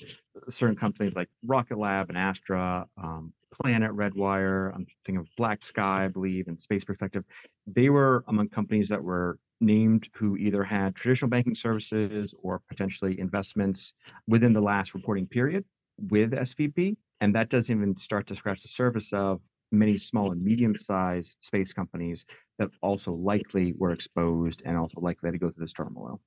certain 0.49 0.75
companies 0.75 1.13
like 1.15 1.29
Rocket 1.47 1.79
Lab 1.79 2.09
and 2.09 2.17
Astra, 2.17 2.87
um, 3.03 3.35
Planet 3.53 3.91
Redwire, 3.91 4.75
I'm 4.75 4.87
thinking 5.05 5.19
of 5.19 5.27
Black 5.37 5.63
Sky, 5.63 6.07
I 6.07 6.09
believe, 6.09 6.49
and 6.49 6.59
Space 6.59 6.83
Perspective, 6.83 7.25
they 7.67 7.91
were 7.91 8.25
among 8.29 8.49
companies 8.49 8.89
that 8.89 9.03
were 9.03 9.39
named 9.61 10.09
who 10.15 10.37
either 10.39 10.65
had 10.65 10.95
traditional 10.95 11.29
banking 11.29 11.55
services 11.55 12.35
or 12.43 12.63
potentially 12.69 13.21
investments 13.21 13.93
within 14.29 14.55
the 14.55 14.61
last 14.61 14.95
reporting 14.95 15.27
period 15.27 15.65
with 15.99 16.31
SVB. 16.31 16.97
And 17.21 17.35
that 17.35 17.51
doesn't 17.51 17.75
even 17.75 17.97
start 17.97 18.27
to 18.29 18.37
scratch 18.37 18.63
the 18.63 18.69
surface 18.69 19.13
of 19.13 19.41
many 19.71 19.99
small 19.99 20.33
and 20.33 20.43
medium 20.43 20.77
sized 20.79 21.37
space 21.41 21.73
companies 21.73 22.25
that 22.59 22.71
also 22.83 23.13
likely 23.13 23.75
were 23.77 23.93
exposed 23.93 24.63
and 24.65 24.77
also 24.77 25.01
likely 25.01 25.31
to 25.31 25.39
go 25.39 25.51
through 25.51 25.65
this 25.65 25.73
turmoil. 25.73 26.21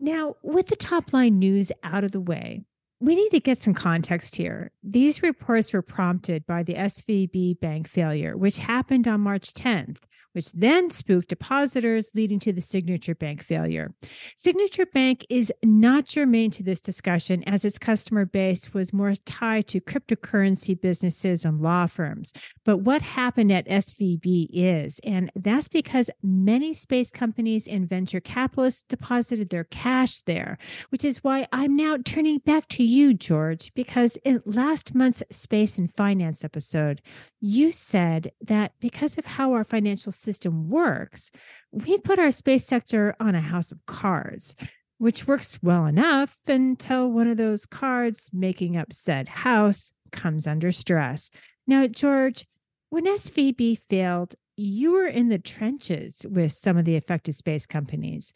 Now, 0.00 0.36
with 0.42 0.66
the 0.66 0.76
top 0.76 1.12
line 1.12 1.38
news 1.38 1.70
out 1.84 2.04
of 2.04 2.12
the 2.12 2.20
way, 2.20 2.62
we 3.00 3.16
need 3.16 3.30
to 3.30 3.40
get 3.40 3.58
some 3.58 3.74
context 3.74 4.36
here. 4.36 4.70
These 4.82 5.22
reports 5.22 5.72
were 5.72 5.82
prompted 5.82 6.46
by 6.46 6.62
the 6.62 6.74
SVB 6.74 7.60
bank 7.60 7.88
failure, 7.88 8.36
which 8.36 8.58
happened 8.58 9.08
on 9.08 9.20
March 9.20 9.52
10th 9.52 9.98
which 10.32 10.52
then 10.52 10.90
spooked 10.90 11.28
depositors, 11.28 12.10
leading 12.14 12.38
to 12.40 12.52
the 12.52 12.60
Signature 12.60 13.14
Bank 13.14 13.42
failure. 13.42 13.94
Signature 14.36 14.86
Bank 14.86 15.24
is 15.28 15.52
not 15.62 16.06
germane 16.06 16.50
to 16.52 16.62
this 16.62 16.80
discussion, 16.80 17.42
as 17.44 17.64
its 17.64 17.78
customer 17.78 18.24
base 18.24 18.74
was 18.74 18.92
more 18.92 19.14
tied 19.24 19.68
to 19.68 19.80
cryptocurrency 19.80 20.78
businesses 20.80 21.44
and 21.44 21.60
law 21.60 21.86
firms. 21.86 22.32
But 22.64 22.78
what 22.78 23.02
happened 23.02 23.52
at 23.52 23.66
SVB 23.68 24.48
is, 24.52 25.00
and 25.04 25.30
that's 25.36 25.68
because 25.68 26.10
many 26.22 26.74
space 26.74 27.10
companies 27.10 27.66
and 27.66 27.88
venture 27.88 28.20
capitalists 28.20 28.82
deposited 28.82 29.48
their 29.48 29.64
cash 29.64 30.20
there, 30.20 30.58
which 30.90 31.04
is 31.04 31.24
why 31.24 31.46
I'm 31.52 31.76
now 31.76 31.96
turning 32.04 32.38
back 32.38 32.68
to 32.68 32.82
you, 32.82 33.14
George, 33.14 33.72
because 33.74 34.16
in 34.24 34.42
last 34.44 34.94
month's 34.94 35.22
Space 35.30 35.78
and 35.78 35.92
Finance 35.92 36.44
episode, 36.44 37.02
you 37.40 37.72
said 37.72 38.30
that 38.40 38.72
because 38.80 39.18
of 39.18 39.24
how 39.24 39.52
our 39.52 39.64
financial 39.64 40.12
system 40.22 40.68
works, 40.68 41.30
we 41.70 41.98
put 41.98 42.18
our 42.18 42.30
space 42.30 42.64
sector 42.64 43.14
on 43.20 43.34
a 43.34 43.40
house 43.40 43.72
of 43.72 43.84
cards, 43.86 44.54
which 44.98 45.26
works 45.26 45.58
well 45.62 45.86
enough 45.86 46.36
until 46.46 47.10
one 47.10 47.28
of 47.28 47.36
those 47.36 47.66
cards 47.66 48.30
making 48.32 48.76
up 48.76 48.92
said 48.92 49.28
house 49.28 49.92
comes 50.12 50.46
under 50.46 50.70
stress. 50.70 51.30
Now, 51.66 51.86
George, 51.86 52.46
when 52.90 53.06
SVB 53.06 53.78
failed, 53.88 54.34
you 54.56 54.92
were 54.92 55.06
in 55.06 55.28
the 55.28 55.38
trenches 55.38 56.24
with 56.28 56.52
some 56.52 56.76
of 56.76 56.84
the 56.84 56.96
affected 56.96 57.34
space 57.34 57.66
companies. 57.66 58.32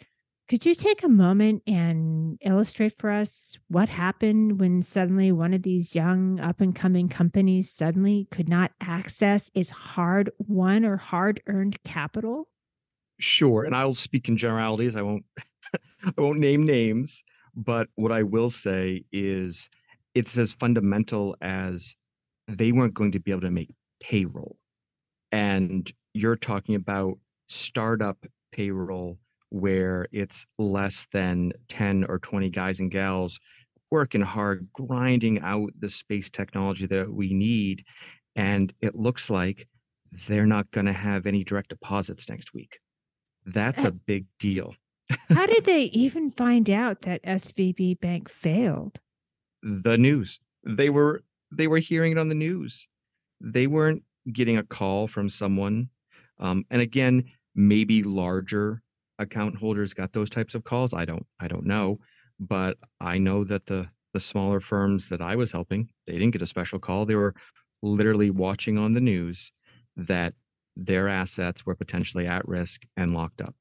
Could 0.48 0.64
you 0.64 0.76
take 0.76 1.02
a 1.02 1.08
moment 1.08 1.64
and 1.66 2.38
illustrate 2.40 2.96
for 2.96 3.10
us 3.10 3.58
what 3.66 3.88
happened 3.88 4.60
when 4.60 4.80
suddenly 4.80 5.32
one 5.32 5.52
of 5.52 5.62
these 5.62 5.96
young 5.96 6.38
up 6.38 6.60
and 6.60 6.72
coming 6.72 7.08
companies 7.08 7.68
suddenly 7.68 8.28
could 8.30 8.48
not 8.48 8.70
access 8.80 9.50
its 9.56 9.70
hard 9.70 10.30
won 10.38 10.84
or 10.84 10.98
hard 10.98 11.42
earned 11.48 11.82
capital? 11.82 12.48
Sure, 13.18 13.64
and 13.64 13.74
I'll 13.74 13.94
speak 13.94 14.28
in 14.28 14.36
generalities. 14.36 14.94
I 14.94 15.02
won't 15.02 15.24
I 15.74 16.12
won't 16.16 16.38
name 16.38 16.62
names, 16.62 17.24
but 17.56 17.88
what 17.96 18.12
I 18.12 18.22
will 18.22 18.50
say 18.50 19.02
is 19.10 19.68
it's 20.14 20.38
as 20.38 20.52
fundamental 20.52 21.36
as 21.40 21.96
they 22.46 22.70
weren't 22.70 22.94
going 22.94 23.10
to 23.12 23.18
be 23.18 23.32
able 23.32 23.40
to 23.40 23.50
make 23.50 23.70
payroll. 24.00 24.58
And 25.32 25.92
you're 26.14 26.36
talking 26.36 26.76
about 26.76 27.18
startup 27.48 28.24
payroll 28.52 29.18
where 29.50 30.06
it's 30.12 30.46
less 30.58 31.06
than 31.12 31.52
10 31.68 32.04
or 32.08 32.18
20 32.18 32.50
guys 32.50 32.80
and 32.80 32.90
gals 32.90 33.38
working 33.90 34.20
hard, 34.20 34.66
grinding 34.72 35.40
out 35.40 35.70
the 35.78 35.88
space 35.88 36.30
technology 36.30 36.86
that 36.86 37.10
we 37.10 37.32
need. 37.32 37.84
And 38.34 38.72
it 38.80 38.94
looks 38.94 39.30
like 39.30 39.68
they're 40.26 40.46
not 40.46 40.70
going 40.70 40.86
to 40.86 40.92
have 40.92 41.26
any 41.26 41.44
direct 41.44 41.68
deposits 41.68 42.28
next 42.28 42.52
week. 42.52 42.78
That's 43.44 43.84
a 43.84 43.92
big 43.92 44.26
deal. 44.38 44.74
How 45.30 45.46
did 45.46 45.64
they 45.64 45.84
even 45.84 46.30
find 46.30 46.68
out 46.68 47.02
that 47.02 47.22
SVB 47.22 48.00
Bank 48.00 48.28
failed? 48.28 48.98
The 49.62 49.96
news. 49.96 50.40
They 50.64 50.90
were 50.90 51.22
they 51.52 51.68
were 51.68 51.78
hearing 51.78 52.12
it 52.12 52.18
on 52.18 52.28
the 52.28 52.34
news. 52.34 52.88
They 53.40 53.68
weren't 53.68 54.02
getting 54.32 54.58
a 54.58 54.64
call 54.64 55.06
from 55.06 55.28
someone. 55.28 55.88
Um, 56.40 56.64
and 56.70 56.82
again, 56.82 57.24
maybe 57.54 58.02
larger 58.02 58.82
account 59.18 59.56
holders 59.56 59.94
got 59.94 60.12
those 60.12 60.30
types 60.30 60.54
of 60.54 60.64
calls. 60.64 60.94
I 60.94 61.04
don't 61.04 61.26
I 61.40 61.48
don't 61.48 61.66
know, 61.66 61.98
but 62.38 62.76
I 63.00 63.18
know 63.18 63.44
that 63.44 63.66
the 63.66 63.88
the 64.12 64.20
smaller 64.20 64.60
firms 64.60 65.08
that 65.10 65.20
I 65.20 65.36
was 65.36 65.52
helping, 65.52 65.88
they 66.06 66.14
didn't 66.14 66.30
get 66.30 66.42
a 66.42 66.46
special 66.46 66.78
call. 66.78 67.04
They 67.04 67.16
were 67.16 67.34
literally 67.82 68.30
watching 68.30 68.78
on 68.78 68.92
the 68.92 69.00
news 69.00 69.52
that 69.96 70.32
their 70.76 71.08
assets 71.08 71.66
were 71.66 71.74
potentially 71.74 72.26
at 72.26 72.46
risk 72.48 72.82
and 72.96 73.14
locked 73.14 73.40
up. 73.40 73.54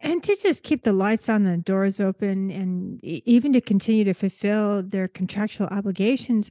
And 0.00 0.22
to 0.22 0.36
just 0.40 0.62
keep 0.62 0.82
the 0.82 0.92
lights 0.92 1.28
on, 1.28 1.42
the 1.42 1.56
doors 1.56 1.98
open, 1.98 2.50
and 2.50 3.02
even 3.02 3.52
to 3.52 3.60
continue 3.60 4.04
to 4.04 4.14
fulfill 4.14 4.82
their 4.82 5.08
contractual 5.08 5.66
obligations, 5.68 6.50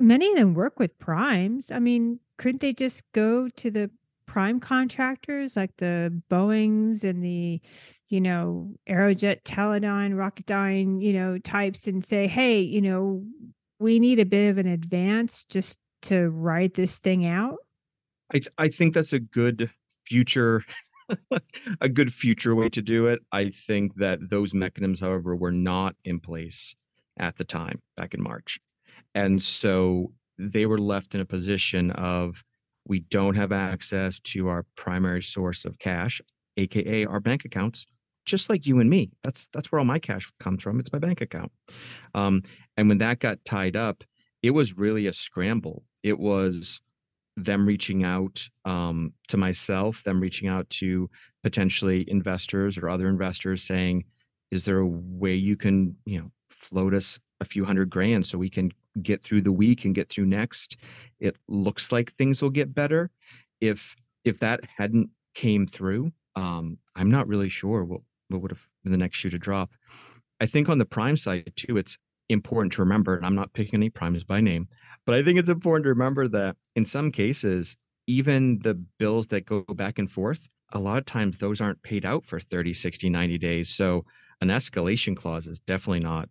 many 0.00 0.28
of 0.32 0.36
them 0.36 0.54
work 0.54 0.78
with 0.78 0.98
primes. 0.98 1.70
I 1.70 1.78
mean, 1.78 2.18
couldn't 2.38 2.60
they 2.60 2.72
just 2.72 3.04
go 3.12 3.48
to 3.48 3.70
the 3.70 3.90
prime 4.30 4.60
contractors 4.60 5.56
like 5.56 5.76
the 5.78 6.22
Boeings 6.30 7.02
and 7.02 7.20
the, 7.20 7.60
you 8.10 8.20
know, 8.20 8.72
Aerojet, 8.88 9.42
Teledyne, 9.42 10.14
Rocketdyne, 10.14 11.02
you 11.02 11.12
know, 11.12 11.36
types 11.38 11.88
and 11.88 12.04
say, 12.04 12.28
hey, 12.28 12.60
you 12.60 12.80
know, 12.80 13.24
we 13.80 13.98
need 13.98 14.20
a 14.20 14.24
bit 14.24 14.48
of 14.48 14.58
an 14.58 14.68
advance 14.68 15.42
just 15.42 15.80
to 16.02 16.30
ride 16.30 16.74
this 16.74 17.00
thing 17.00 17.26
out? 17.26 17.56
I 18.30 18.34
th- 18.34 18.52
I 18.56 18.68
think 18.68 18.94
that's 18.94 19.12
a 19.12 19.18
good 19.18 19.68
future 20.06 20.64
a 21.80 21.88
good 21.88 22.14
future 22.14 22.54
way 22.54 22.68
to 22.68 22.82
do 22.82 23.08
it. 23.08 23.18
I 23.32 23.50
think 23.50 23.96
that 23.96 24.20
those 24.30 24.54
mechanisms, 24.54 25.00
however, 25.00 25.34
were 25.34 25.50
not 25.50 25.96
in 26.04 26.20
place 26.20 26.76
at 27.18 27.36
the 27.36 27.44
time 27.44 27.82
back 27.96 28.14
in 28.14 28.22
March. 28.22 28.60
And 29.12 29.42
so 29.42 30.12
they 30.38 30.66
were 30.66 30.78
left 30.78 31.16
in 31.16 31.20
a 31.20 31.26
position 31.26 31.90
of 31.90 32.44
we 32.86 33.00
don't 33.00 33.36
have 33.36 33.52
access 33.52 34.18
to 34.20 34.48
our 34.48 34.64
primary 34.76 35.22
source 35.22 35.64
of 35.64 35.78
cash, 35.78 36.20
aka 36.56 37.04
our 37.06 37.20
bank 37.20 37.44
accounts, 37.44 37.86
just 38.24 38.50
like 38.50 38.66
you 38.66 38.80
and 38.80 38.90
me. 38.90 39.10
That's 39.22 39.48
that's 39.52 39.70
where 39.70 39.78
all 39.78 39.84
my 39.84 39.98
cash 39.98 40.30
comes 40.40 40.62
from. 40.62 40.80
It's 40.80 40.92
my 40.92 40.98
bank 40.98 41.20
account. 41.20 41.52
Um, 42.14 42.42
and 42.76 42.88
when 42.88 42.98
that 42.98 43.20
got 43.20 43.44
tied 43.44 43.76
up, 43.76 44.04
it 44.42 44.50
was 44.50 44.76
really 44.76 45.06
a 45.06 45.12
scramble. 45.12 45.84
It 46.02 46.18
was 46.18 46.80
them 47.36 47.66
reaching 47.66 48.04
out 48.04 48.48
um, 48.64 49.12
to 49.28 49.36
myself, 49.36 50.02
them 50.04 50.20
reaching 50.20 50.48
out 50.48 50.68
to 50.70 51.08
potentially 51.42 52.04
investors 52.08 52.76
or 52.78 52.88
other 52.88 53.08
investors, 53.08 53.62
saying, 53.62 54.04
"Is 54.50 54.64
there 54.64 54.78
a 54.78 54.86
way 54.86 55.34
you 55.34 55.56
can, 55.56 55.96
you 56.04 56.18
know, 56.18 56.30
float 56.48 56.94
us 56.94 57.18
a 57.40 57.44
few 57.44 57.64
hundred 57.64 57.90
grand 57.90 58.26
so 58.26 58.38
we 58.38 58.50
can 58.50 58.70
get 59.02 59.22
through 59.22 59.42
the 59.42 59.52
week 59.52 59.84
and 59.84 59.94
get 59.94 60.08
through 60.08 60.26
next. 60.26 60.76
It 61.18 61.36
looks 61.48 61.92
like 61.92 62.12
things 62.14 62.42
will 62.42 62.50
get 62.50 62.74
better. 62.74 63.10
If 63.60 63.96
if 64.24 64.38
that 64.40 64.60
hadn't 64.64 65.10
came 65.34 65.66
through, 65.66 66.12
um, 66.36 66.78
I'm 66.96 67.10
not 67.10 67.28
really 67.28 67.48
sure 67.48 67.84
what 67.84 68.00
what 68.28 68.42
would 68.42 68.50
have 68.50 68.66
been 68.82 68.92
the 68.92 68.98
next 68.98 69.18
shoe 69.18 69.30
to 69.30 69.38
drop. 69.38 69.70
I 70.40 70.46
think 70.46 70.68
on 70.68 70.78
the 70.78 70.84
prime 70.84 71.16
side 71.16 71.52
too, 71.56 71.76
it's 71.76 71.98
important 72.28 72.72
to 72.74 72.82
remember, 72.82 73.16
and 73.16 73.26
I'm 73.26 73.34
not 73.34 73.52
picking 73.52 73.78
any 73.78 73.90
primes 73.90 74.24
by 74.24 74.40
name, 74.40 74.68
but 75.04 75.14
I 75.14 75.22
think 75.22 75.38
it's 75.38 75.48
important 75.48 75.84
to 75.84 75.90
remember 75.90 76.28
that 76.28 76.56
in 76.76 76.84
some 76.84 77.10
cases, 77.10 77.76
even 78.06 78.58
the 78.60 78.74
bills 78.98 79.28
that 79.28 79.46
go 79.46 79.62
back 79.62 79.98
and 79.98 80.10
forth, 80.10 80.48
a 80.72 80.78
lot 80.78 80.98
of 80.98 81.06
times 81.06 81.38
those 81.38 81.60
aren't 81.60 81.82
paid 81.82 82.06
out 82.06 82.24
for 82.24 82.40
30, 82.40 82.72
60, 82.72 83.10
90 83.10 83.38
days. 83.38 83.68
So 83.70 84.04
an 84.40 84.48
escalation 84.48 85.16
clause 85.16 85.46
is 85.46 85.60
definitely 85.60 86.00
not 86.00 86.28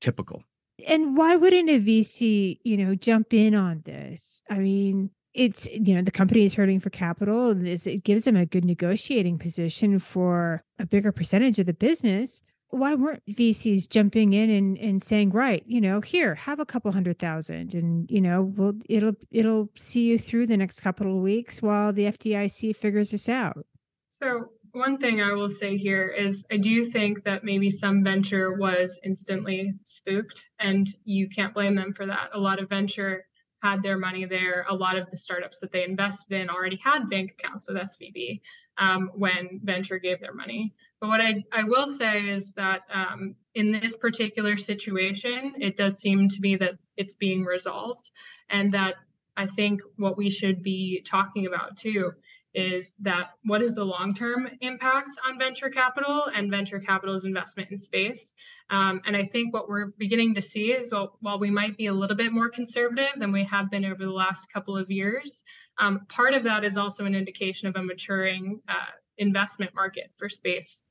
typical. 0.00 0.42
And 0.86 1.16
why 1.16 1.36
wouldn't 1.36 1.68
a 1.68 1.80
VC, 1.80 2.60
you 2.62 2.76
know, 2.76 2.94
jump 2.94 3.34
in 3.34 3.54
on 3.54 3.82
this? 3.84 4.42
I 4.48 4.58
mean, 4.58 5.10
it's 5.34 5.68
you 5.72 5.94
know 5.94 6.02
the 6.02 6.10
company 6.10 6.44
is 6.44 6.54
hurting 6.54 6.80
for 6.80 6.90
capital. 6.90 7.50
It 7.66 8.04
gives 8.04 8.24
them 8.24 8.36
a 8.36 8.46
good 8.46 8.64
negotiating 8.64 9.38
position 9.38 9.98
for 9.98 10.62
a 10.78 10.86
bigger 10.86 11.12
percentage 11.12 11.58
of 11.58 11.66
the 11.66 11.74
business. 11.74 12.42
Why 12.70 12.94
weren't 12.94 13.24
VCs 13.26 13.88
jumping 13.88 14.34
in 14.34 14.50
and, 14.50 14.76
and 14.76 15.02
saying, 15.02 15.30
right, 15.30 15.62
you 15.66 15.80
know, 15.80 16.02
here, 16.02 16.34
have 16.34 16.60
a 16.60 16.66
couple 16.66 16.92
hundred 16.92 17.18
thousand, 17.18 17.74
and 17.74 18.10
you 18.10 18.20
know, 18.20 18.42
we'll 18.42 18.74
it'll 18.88 19.14
it'll 19.30 19.70
see 19.76 20.04
you 20.04 20.18
through 20.18 20.46
the 20.46 20.56
next 20.56 20.80
couple 20.80 21.06
of 21.06 21.22
weeks 21.22 21.62
while 21.62 21.92
the 21.92 22.04
FDIC 22.04 22.76
figures 22.76 23.12
this 23.12 23.28
out. 23.28 23.64
So 24.08 24.50
one 24.78 24.98
thing 24.98 25.20
I 25.20 25.32
will 25.32 25.50
say 25.50 25.76
here 25.76 26.06
is 26.08 26.44
I 26.50 26.56
do 26.56 26.84
think 26.84 27.24
that 27.24 27.44
maybe 27.44 27.70
some 27.70 28.04
venture 28.04 28.54
was 28.54 28.98
instantly 29.04 29.74
spooked, 29.84 30.44
and 30.58 30.88
you 31.04 31.28
can't 31.28 31.54
blame 31.54 31.74
them 31.74 31.92
for 31.92 32.06
that. 32.06 32.30
A 32.32 32.38
lot 32.38 32.62
of 32.62 32.68
venture 32.68 33.24
had 33.62 33.82
their 33.82 33.98
money 33.98 34.24
there. 34.24 34.64
A 34.68 34.74
lot 34.74 34.96
of 34.96 35.10
the 35.10 35.16
startups 35.16 35.58
that 35.60 35.72
they 35.72 35.84
invested 35.84 36.40
in 36.40 36.48
already 36.48 36.78
had 36.82 37.08
bank 37.08 37.32
accounts 37.38 37.66
with 37.68 37.76
SVB 37.76 38.40
um, 38.78 39.10
when 39.14 39.60
venture 39.62 39.98
gave 39.98 40.20
their 40.20 40.34
money. 40.34 40.74
But 41.00 41.08
what 41.08 41.20
I, 41.20 41.44
I 41.52 41.64
will 41.64 41.86
say 41.86 42.28
is 42.28 42.54
that 42.54 42.82
um, 42.92 43.34
in 43.54 43.72
this 43.72 43.96
particular 43.96 44.56
situation, 44.56 45.54
it 45.58 45.76
does 45.76 45.98
seem 45.98 46.28
to 46.28 46.40
be 46.40 46.56
that 46.56 46.78
it's 46.96 47.14
being 47.14 47.44
resolved, 47.44 48.10
and 48.48 48.74
that 48.74 48.94
I 49.36 49.46
think 49.46 49.80
what 49.96 50.16
we 50.16 50.30
should 50.30 50.62
be 50.62 51.02
talking 51.04 51.46
about 51.46 51.76
too 51.76 52.12
is 52.58 52.94
that 53.00 53.30
what 53.44 53.62
is 53.62 53.74
the 53.74 53.84
long 53.84 54.14
term 54.14 54.48
impact 54.60 55.10
on 55.26 55.38
venture 55.38 55.70
capital 55.70 56.24
and 56.34 56.50
venture 56.50 56.80
capital's 56.80 57.24
investment 57.24 57.70
in 57.70 57.78
space? 57.78 58.34
Um, 58.68 59.00
and 59.06 59.16
I 59.16 59.26
think 59.26 59.54
what 59.54 59.68
we're 59.68 59.92
beginning 59.96 60.34
to 60.34 60.42
see 60.42 60.72
is 60.72 60.90
well, 60.92 61.16
while 61.20 61.38
we 61.38 61.50
might 61.50 61.76
be 61.76 61.86
a 61.86 61.92
little 61.92 62.16
bit 62.16 62.32
more 62.32 62.50
conservative 62.50 63.12
than 63.16 63.32
we 63.32 63.44
have 63.44 63.70
been 63.70 63.84
over 63.84 64.04
the 64.04 64.10
last 64.10 64.52
couple 64.52 64.76
of 64.76 64.90
years, 64.90 65.44
um, 65.78 66.06
part 66.08 66.34
of 66.34 66.44
that 66.44 66.64
is 66.64 66.76
also 66.76 67.04
an 67.04 67.14
indication 67.14 67.68
of 67.68 67.76
a 67.76 67.82
maturing 67.82 68.60
uh, 68.68 68.92
investment 69.16 69.74
market 69.74 70.10
for 70.16 70.28
space, 70.28 70.82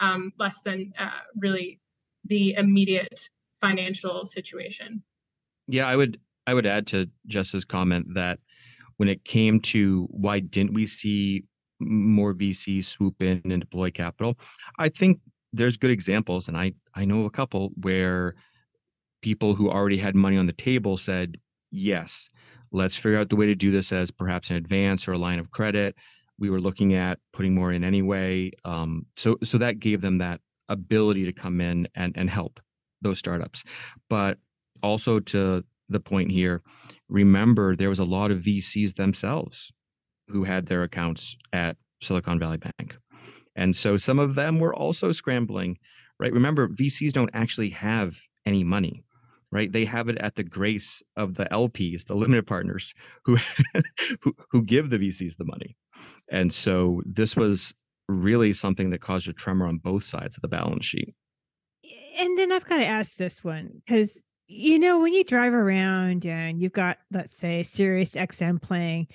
um, 0.00 0.32
less 0.38 0.62
than 0.62 0.92
uh, 0.98 1.10
really 1.36 1.80
the 2.24 2.54
immediate 2.54 3.28
financial 3.60 4.26
situation. 4.26 5.02
Yeah, 5.68 5.86
I 5.86 5.94
would 5.94 6.18
I 6.46 6.54
would 6.54 6.66
add 6.66 6.88
to 6.88 7.08
Jess's 7.26 7.64
comment 7.64 8.14
that 8.14 8.38
when 8.96 9.08
it 9.08 9.24
came 9.24 9.60
to 9.60 10.06
why 10.10 10.40
didn't 10.40 10.74
we 10.74 10.86
see 10.86 11.44
more 11.80 12.34
VC 12.34 12.84
swoop 12.84 13.20
in 13.20 13.40
and 13.44 13.60
deploy 13.60 13.90
capital, 13.90 14.38
I 14.78 14.88
think 14.88 15.20
there's 15.52 15.76
good 15.76 15.90
examples, 15.90 16.48
and 16.48 16.56
I 16.56 16.72
I 16.94 17.04
know 17.04 17.24
a 17.24 17.30
couple 17.30 17.70
where 17.80 18.34
people 19.22 19.54
who 19.54 19.70
already 19.70 19.98
had 19.98 20.14
money 20.14 20.36
on 20.36 20.46
the 20.46 20.52
table 20.52 20.96
said, 20.96 21.38
yes, 21.70 22.28
let's 22.72 22.96
figure 22.96 23.18
out 23.18 23.30
the 23.30 23.36
way 23.36 23.46
to 23.46 23.54
do 23.54 23.70
this 23.70 23.92
as 23.92 24.10
perhaps 24.10 24.50
an 24.50 24.56
advance 24.56 25.08
or 25.08 25.12
a 25.12 25.18
line 25.18 25.38
of 25.38 25.50
credit. 25.50 25.96
We 26.38 26.50
were 26.50 26.60
looking 26.60 26.94
at 26.94 27.18
putting 27.32 27.54
more 27.54 27.72
in 27.72 27.84
anyway. 27.84 28.50
Um, 28.64 29.06
so 29.16 29.38
so 29.42 29.58
that 29.58 29.78
gave 29.78 30.00
them 30.00 30.18
that 30.18 30.40
ability 30.68 31.24
to 31.24 31.32
come 31.32 31.60
in 31.60 31.88
and 31.94 32.12
and 32.16 32.28
help 32.28 32.60
those 33.00 33.18
startups. 33.18 33.64
But 34.10 34.38
also 34.82 35.20
to 35.20 35.64
the 35.88 36.00
point 36.00 36.30
here, 36.30 36.62
remember 37.08 37.76
there 37.76 37.88
was 37.88 37.98
a 37.98 38.04
lot 38.04 38.30
of 38.30 38.40
VCs 38.40 38.94
themselves 38.94 39.72
who 40.28 40.44
had 40.44 40.66
their 40.66 40.82
accounts 40.82 41.36
at 41.52 41.76
Silicon 42.00 42.38
Valley 42.38 42.58
Bank. 42.58 42.96
And 43.56 43.74
so 43.74 43.96
some 43.96 44.18
of 44.18 44.34
them 44.34 44.58
were 44.58 44.74
also 44.74 45.12
scrambling, 45.12 45.78
right? 46.18 46.32
Remember, 46.32 46.68
VCs 46.68 47.12
don't 47.12 47.30
actually 47.34 47.70
have 47.70 48.18
any 48.46 48.64
money, 48.64 49.04
right? 49.52 49.70
They 49.70 49.84
have 49.84 50.08
it 50.08 50.18
at 50.18 50.34
the 50.34 50.42
grace 50.42 51.02
of 51.16 51.34
the 51.34 51.44
LPs, 51.46 52.06
the 52.06 52.14
limited 52.14 52.46
partners 52.46 52.94
who 53.24 53.36
who, 54.22 54.34
who 54.50 54.62
give 54.62 54.90
the 54.90 54.98
VCs 54.98 55.36
the 55.36 55.44
money. 55.44 55.76
And 56.30 56.52
so 56.52 57.02
this 57.06 57.36
was 57.36 57.74
really 58.08 58.52
something 58.52 58.90
that 58.90 59.00
caused 59.00 59.28
a 59.28 59.32
tremor 59.32 59.66
on 59.66 59.78
both 59.78 60.04
sides 60.04 60.36
of 60.36 60.42
the 60.42 60.48
balance 60.48 60.84
sheet. 60.84 61.14
And 62.18 62.38
then 62.38 62.52
I've 62.52 62.64
got 62.64 62.78
to 62.78 62.84
ask 62.84 63.16
this 63.16 63.42
one 63.42 63.82
because 63.84 64.24
you 64.54 64.78
know 64.78 65.00
when 65.00 65.12
you 65.12 65.24
drive 65.24 65.52
around 65.52 66.24
and 66.26 66.60
you've 66.60 66.72
got 66.72 66.98
let's 67.10 67.36
say 67.36 67.62
Sirius 67.62 68.14
XM 68.14 68.62
playing, 68.62 69.08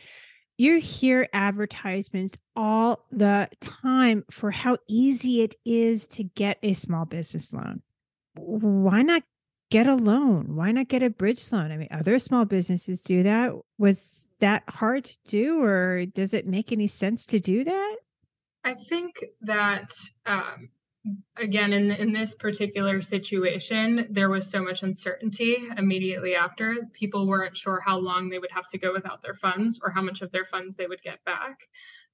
you 0.57 0.79
hear 0.79 1.29
advertisements 1.31 2.37
all 2.55 3.05
the 3.11 3.47
time 3.61 4.25
for 4.29 4.51
how 4.51 4.77
easy 4.89 5.41
it 5.41 5.55
is 5.65 6.07
to 6.07 6.23
get 6.23 6.57
a 6.61 6.73
small 6.73 7.05
business 7.05 7.53
loan. 7.53 7.81
Why 8.35 9.01
not 9.01 9.23
get 9.71 9.87
a 9.87 9.95
loan? 9.95 10.55
Why 10.55 10.73
not 10.73 10.89
get 10.89 11.03
a 11.03 11.09
bridge 11.09 11.51
loan? 11.53 11.71
I 11.71 11.77
mean, 11.77 11.87
other 11.91 12.19
small 12.19 12.43
businesses 12.43 12.99
do 12.99 13.23
that. 13.23 13.53
Was 13.77 14.29
that 14.39 14.63
hard 14.67 15.05
to 15.05 15.17
do, 15.27 15.63
or 15.63 16.05
does 16.05 16.33
it 16.33 16.47
make 16.47 16.73
any 16.73 16.87
sense 16.87 17.25
to 17.27 17.39
do 17.39 17.63
that? 17.63 17.95
I 18.65 18.73
think 18.73 19.23
that 19.41 19.89
um, 20.25 20.69
again 21.37 21.73
in 21.73 21.91
in 21.91 22.13
this 22.13 22.35
particular 22.35 23.01
situation 23.01 24.07
there 24.09 24.29
was 24.29 24.49
so 24.49 24.61
much 24.61 24.83
uncertainty 24.83 25.57
immediately 25.77 26.35
after. 26.35 26.75
People 26.93 27.27
weren't 27.27 27.57
sure 27.57 27.81
how 27.85 27.97
long 27.97 28.29
they 28.29 28.39
would 28.39 28.51
have 28.51 28.67
to 28.67 28.77
go 28.77 28.93
without 28.93 29.21
their 29.21 29.33
funds 29.33 29.79
or 29.83 29.91
how 29.91 30.01
much 30.01 30.21
of 30.21 30.31
their 30.31 30.45
funds 30.45 30.75
they 30.75 30.87
would 30.87 31.01
get 31.01 31.23
back. 31.25 31.67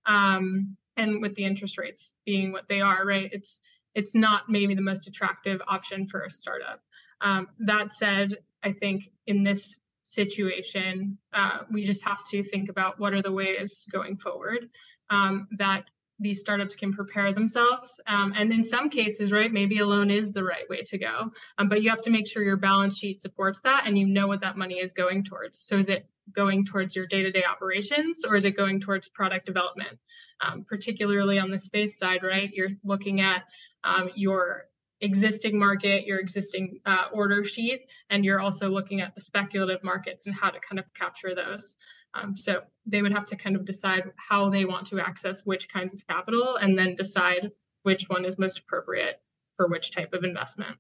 Um, 0.06 0.78
and 0.98 1.22
with 1.22 1.36
the 1.36 1.46
interest 1.46 1.78
rates 1.78 2.14
being 2.26 2.52
what 2.52 2.68
they 2.70 2.82
are 2.82 3.06
right 3.06 3.30
it's 3.32 3.62
it's 3.94 4.14
not 4.14 4.44
maybe 4.50 4.76
the 4.76 4.82
most 4.82 5.08
attractive 5.08 5.62
option 5.68 6.08
for 6.08 6.22
a 6.22 6.30
startup. 6.30 6.82
Um, 7.22 7.48
that 7.60 7.94
said 7.94 8.38
i 8.64 8.72
think 8.72 9.10
in 9.26 9.44
this 9.44 9.80
situation 10.04 11.18
uh, 11.34 11.60
we 11.72 11.84
just 11.84 12.06
have 12.06 12.24
to 12.30 12.44
think 12.44 12.70
about 12.70 13.00
what 13.00 13.14
are 13.14 13.24
the 13.24 13.32
ways 13.32 13.86
going 13.92 14.18
forward 14.18 14.70
um, 15.10 15.48
that 15.58 15.86
these 16.20 16.40
startups 16.40 16.76
can 16.76 16.94
prepare 16.94 17.34
themselves. 17.34 18.00
Um, 18.08 18.34
and 18.36 18.52
in 18.52 18.64
some 18.64 18.90
cases, 18.90 19.32
right, 19.32 19.52
maybe 19.52 19.80
a 19.80 19.86
loan 19.86 20.10
is 20.10 20.32
the 20.32 20.44
right 20.44 20.68
way 20.70 20.82
to 20.84 20.98
go. 20.98 21.32
Um, 21.58 21.68
but 21.68 21.82
you 21.82 21.90
have 21.90 22.02
to 22.02 22.10
make 22.10 22.28
sure 22.28 22.44
your 22.44 22.58
balance 22.58 22.98
sheet 22.98 23.22
supports 23.22 23.60
that 23.62 23.84
and 23.86 23.98
you 23.98 24.08
know 24.08 24.28
what 24.28 24.42
that 24.42 24.58
money 24.58 24.76
is 24.76 24.94
going 24.94 25.24
towards. 25.24 25.60
So 25.60 25.78
is 25.78 25.90
it 25.90 26.08
going 26.32 26.66
towards 26.66 26.96
your 26.96 27.06
day 27.06 27.24
to 27.24 27.32
day 27.32 27.44
operations 27.44 28.24
or 28.26 28.36
is 28.36 28.46
it 28.46 28.58
going 28.58 28.80
towards 28.80 29.10
product 29.10 29.46
development? 29.46 30.00
Um, 30.42 30.64
particularly 30.64 31.38
on 31.38 31.52
the 31.52 31.60
space 31.60 31.98
side, 31.98 32.24
right? 32.24 32.50
You're 32.52 32.72
looking 32.84 33.22
at 33.22 33.44
um, 33.84 34.10
your 34.16 34.66
existing 35.02 35.60
market, 35.60 36.06
your 36.06 36.20
existing 36.20 36.80
uh, 36.86 37.06
order 37.12 37.44
sheet, 37.44 37.82
and 38.10 38.24
you're 38.24 38.40
also 38.40 38.70
looking 38.70 39.02
at 39.02 39.14
the 39.16 39.22
speculative 39.22 39.84
markets 39.84 40.26
and 40.26 40.36
how 40.36 40.50
to 40.50 40.60
kind 40.60 40.80
of 40.80 40.86
capture 40.94 41.36
those. 41.36 41.76
Um, 42.14 42.36
so 42.36 42.62
they 42.86 43.02
would 43.02 43.12
have 43.12 43.26
to 43.26 43.36
kind 43.36 43.56
of 43.56 43.66
decide 43.66 44.12
how 44.16 44.50
they 44.50 44.66
want 44.66 44.88
to 44.88 45.00
access 45.00 45.42
which 45.46 45.68
kinds 45.70 45.94
of 45.94 46.06
capital 46.08 46.56
and 46.58 46.78
then 46.78 46.96
decide 46.96 47.52
which 47.84 48.06
one 48.08 48.26
is 48.26 48.38
most 48.38 48.60
appropriate 48.60 49.22
for 49.56 49.68
which 49.68 49.92
type 49.92 50.14
of 50.14 50.24
investment. 50.24 50.78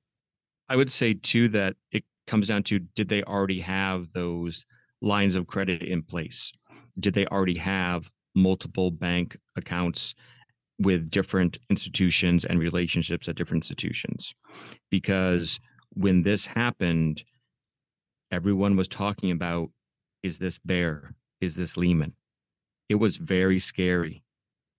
I 0.69 0.75
would 0.75 0.91
say 0.91 1.13
too 1.13 1.49
that 1.49 1.75
it 1.91 2.03
comes 2.25 2.47
down 2.47 2.63
to 2.63 2.79
did 2.79 3.09
they 3.09 3.23
already 3.23 3.59
have 3.59 4.11
those 4.13 4.65
lines 5.01 5.35
of 5.35 5.47
credit 5.47 5.83
in 5.83 6.01
place? 6.01 6.51
Did 6.99 7.13
they 7.13 7.27
already 7.27 7.57
have 7.57 8.09
multiple 8.33 8.91
bank 8.91 9.37
accounts 9.55 10.15
with 10.79 11.09
different 11.09 11.59
institutions 11.69 12.45
and 12.45 12.59
relationships 12.59 13.27
at 13.27 13.35
different 13.35 13.63
institutions? 13.63 14.33
Because 14.89 15.59
when 15.93 16.23
this 16.23 16.45
happened, 16.45 17.23
everyone 18.31 18.75
was 18.75 18.87
talking 18.87 19.31
about 19.31 19.69
is 20.23 20.39
this 20.39 20.59
bear? 20.59 21.15
is 21.41 21.55
this 21.55 21.77
Lehman. 21.77 22.13
It 22.89 22.95
was 22.95 23.17
very 23.17 23.59
scary. 23.59 24.23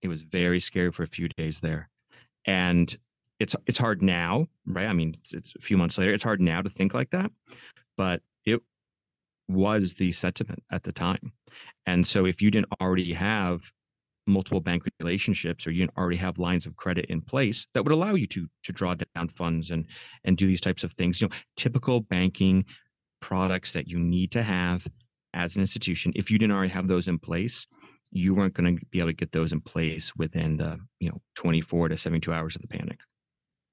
It 0.01 0.07
was 0.07 0.21
very 0.21 0.59
scary 0.59 0.91
for 0.91 1.03
a 1.03 1.07
few 1.07 1.27
days 1.29 1.59
there. 1.59 1.89
And 2.45 2.95
it's 3.39 3.55
it's 3.65 3.79
hard 3.79 4.01
now, 4.01 4.47
right? 4.65 4.87
I 4.87 4.93
mean, 4.93 5.15
it's, 5.19 5.33
it's 5.33 5.53
a 5.55 5.61
few 5.61 5.77
months 5.77 5.97
later. 5.97 6.13
It's 6.13 6.23
hard 6.23 6.41
now 6.41 6.61
to 6.61 6.69
think 6.69 6.93
like 6.93 7.09
that, 7.11 7.31
but 7.97 8.21
it 8.45 8.61
was 9.47 9.93
the 9.95 10.11
sentiment 10.11 10.63
at 10.71 10.83
the 10.83 10.91
time. 10.91 11.31
And 11.85 12.05
so 12.05 12.25
if 12.25 12.41
you 12.41 12.51
didn't 12.51 12.71
already 12.81 13.13
have 13.13 13.71
multiple 14.27 14.59
bank 14.59 14.83
relationships 14.99 15.65
or 15.65 15.71
you 15.71 15.87
already 15.97 16.17
have 16.17 16.37
lines 16.37 16.65
of 16.65 16.75
credit 16.75 17.05
in 17.05 17.21
place 17.21 17.67
that 17.73 17.83
would 17.83 17.93
allow 17.93 18.13
you 18.13 18.27
to 18.27 18.47
to 18.63 18.71
draw 18.71 18.93
down 18.93 19.29
funds 19.29 19.71
and 19.71 19.85
and 20.25 20.37
do 20.37 20.47
these 20.47 20.61
types 20.61 20.83
of 20.83 20.91
things 20.93 21.21
you 21.21 21.27
know 21.27 21.35
typical 21.55 22.01
banking 22.01 22.65
products 23.21 23.73
that 23.73 23.87
you 23.87 23.97
need 23.97 24.31
to 24.31 24.43
have 24.43 24.85
as 25.33 25.55
an 25.55 25.61
institution, 25.61 26.11
if 26.15 26.31
you 26.31 26.37
didn't 26.37 26.53
already 26.53 26.73
have 26.73 26.87
those 26.87 27.07
in 27.07 27.19
place, 27.19 27.67
you 28.11 28.33
weren't 28.33 28.53
going 28.53 28.77
to 28.77 28.85
be 28.87 28.99
able 28.99 29.09
to 29.09 29.13
get 29.13 29.31
those 29.31 29.51
in 29.51 29.61
place 29.61 30.15
within 30.15 30.57
the 30.57 30.79
you 30.99 31.09
know 31.09 31.21
24 31.35 31.89
to 31.89 31.97
72 31.97 32.33
hours 32.33 32.55
of 32.55 32.61
the 32.61 32.67
panic. 32.67 32.99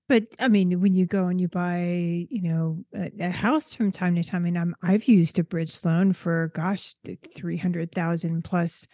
But 0.06 0.26
I 0.38 0.48
mean, 0.48 0.80
when 0.82 0.94
you 0.94 1.06
go 1.06 1.28
and 1.28 1.40
you 1.40 1.48
buy, 1.48 2.26
you 2.28 2.42
know, 2.42 2.84
a, 2.94 3.10
a 3.20 3.30
house 3.30 3.72
from 3.72 3.90
time 3.90 4.16
to 4.16 4.22
time, 4.22 4.44
and 4.44 4.58
I'm, 4.58 4.76
I've 4.82 5.06
used 5.08 5.38
a 5.38 5.44
bridge 5.44 5.82
loan 5.82 6.12
for, 6.12 6.52
gosh, 6.54 6.94
three 7.34 7.56
hundred 7.56 7.92
thousand 7.92 8.44
plus, 8.44 8.86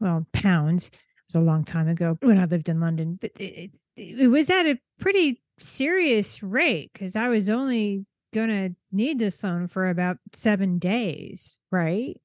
well, 0.00 0.26
pounds. 0.32 0.88
It 0.88 1.34
was 1.34 1.42
a 1.42 1.46
long 1.46 1.64
time 1.64 1.88
ago 1.88 2.18
when 2.22 2.38
I 2.38 2.46
lived 2.46 2.68
in 2.68 2.80
London, 2.80 3.18
but 3.20 3.30
it, 3.38 3.70
it 3.96 4.30
was 4.30 4.50
at 4.50 4.66
a 4.66 4.78
pretty 4.98 5.40
serious 5.58 6.42
rate 6.42 6.90
because 6.92 7.14
I 7.16 7.28
was 7.28 7.48
only 7.48 8.06
going 8.32 8.48
to 8.48 8.74
need 8.92 9.18
this 9.18 9.42
loan 9.44 9.68
for 9.68 9.88
about 9.88 10.18
seven 10.32 10.78
days, 10.78 11.58
right? 11.70 12.20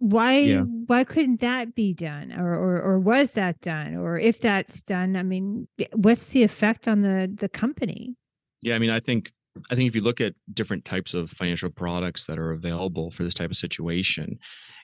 Why 0.00 0.38
yeah. 0.38 0.60
why 0.60 1.02
couldn't 1.02 1.40
that 1.40 1.74
be 1.74 1.92
done, 1.92 2.32
or, 2.32 2.54
or 2.54 2.80
or 2.80 2.98
was 3.00 3.34
that 3.34 3.60
done, 3.60 3.96
or 3.96 4.16
if 4.16 4.40
that's 4.40 4.80
done? 4.82 5.16
I 5.16 5.24
mean, 5.24 5.66
what's 5.92 6.28
the 6.28 6.44
effect 6.44 6.86
on 6.86 7.02
the 7.02 7.28
the 7.34 7.48
company? 7.48 8.14
Yeah, 8.62 8.76
I 8.76 8.78
mean, 8.78 8.90
I 8.90 9.00
think 9.00 9.32
I 9.72 9.74
think 9.74 9.88
if 9.88 9.96
you 9.96 10.02
look 10.02 10.20
at 10.20 10.34
different 10.54 10.84
types 10.84 11.14
of 11.14 11.30
financial 11.30 11.70
products 11.70 12.26
that 12.26 12.38
are 12.38 12.52
available 12.52 13.10
for 13.10 13.24
this 13.24 13.34
type 13.34 13.50
of 13.50 13.56
situation, 13.56 14.38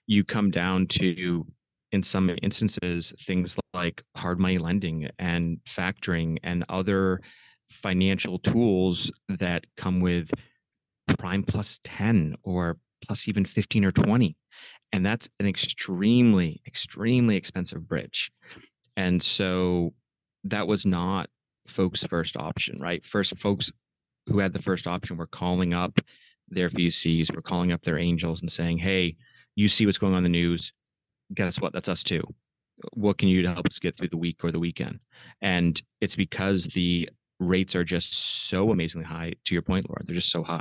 you 0.08 0.24
come 0.24 0.50
down 0.50 0.88
to 0.88 1.46
in 1.94 2.02
some 2.02 2.28
instances 2.42 3.14
things 3.24 3.56
like 3.72 4.02
hard 4.16 4.40
money 4.40 4.58
lending 4.58 5.08
and 5.20 5.58
factoring 5.68 6.38
and 6.42 6.64
other 6.68 7.20
financial 7.70 8.38
tools 8.40 9.12
that 9.28 9.64
come 9.76 10.00
with 10.00 10.28
prime 11.18 11.44
plus 11.44 11.80
10 11.84 12.34
or 12.42 12.76
plus 13.06 13.28
even 13.28 13.44
15 13.44 13.84
or 13.84 13.92
20 13.92 14.36
and 14.92 15.06
that's 15.06 15.28
an 15.38 15.46
extremely 15.46 16.60
extremely 16.66 17.36
expensive 17.36 17.86
bridge. 17.88 18.30
And 18.96 19.22
so 19.22 19.92
that 20.44 20.66
was 20.66 20.84
not 20.84 21.28
folks 21.66 22.04
first 22.04 22.36
option 22.36 22.80
right? 22.80 23.04
First 23.06 23.36
folks 23.38 23.70
who 24.26 24.38
had 24.38 24.52
the 24.52 24.62
first 24.62 24.86
option 24.86 25.16
were 25.16 25.26
calling 25.26 25.74
up 25.74 26.00
their 26.50 26.68
vcs 26.68 27.34
were 27.34 27.42
calling 27.42 27.72
up 27.72 27.82
their 27.82 27.98
angels 27.98 28.42
and 28.42 28.52
saying 28.52 28.76
hey 28.76 29.16
you 29.56 29.66
see 29.66 29.86
what's 29.86 29.96
going 29.96 30.12
on 30.12 30.18
in 30.18 30.24
the 30.24 30.28
news 30.28 30.72
guess 31.34 31.60
what 31.60 31.72
that's 31.72 31.88
us 31.88 32.02
too 32.02 32.22
what 32.92 33.18
can 33.18 33.28
you 33.28 33.38
do 33.38 33.48
to 33.48 33.54
help 33.54 33.66
us 33.66 33.78
get 33.78 33.96
through 33.96 34.08
the 34.08 34.16
week 34.16 34.42
or 34.42 34.50
the 34.50 34.58
weekend 34.58 34.98
and 35.42 35.82
it's 36.00 36.16
because 36.16 36.64
the 36.64 37.08
rates 37.40 37.76
are 37.76 37.84
just 37.84 38.48
so 38.48 38.70
amazingly 38.70 39.06
high 39.06 39.32
to 39.44 39.54
your 39.54 39.62
point 39.62 39.88
laura 39.88 40.02
they're 40.04 40.14
just 40.14 40.30
so 40.30 40.42
high 40.42 40.60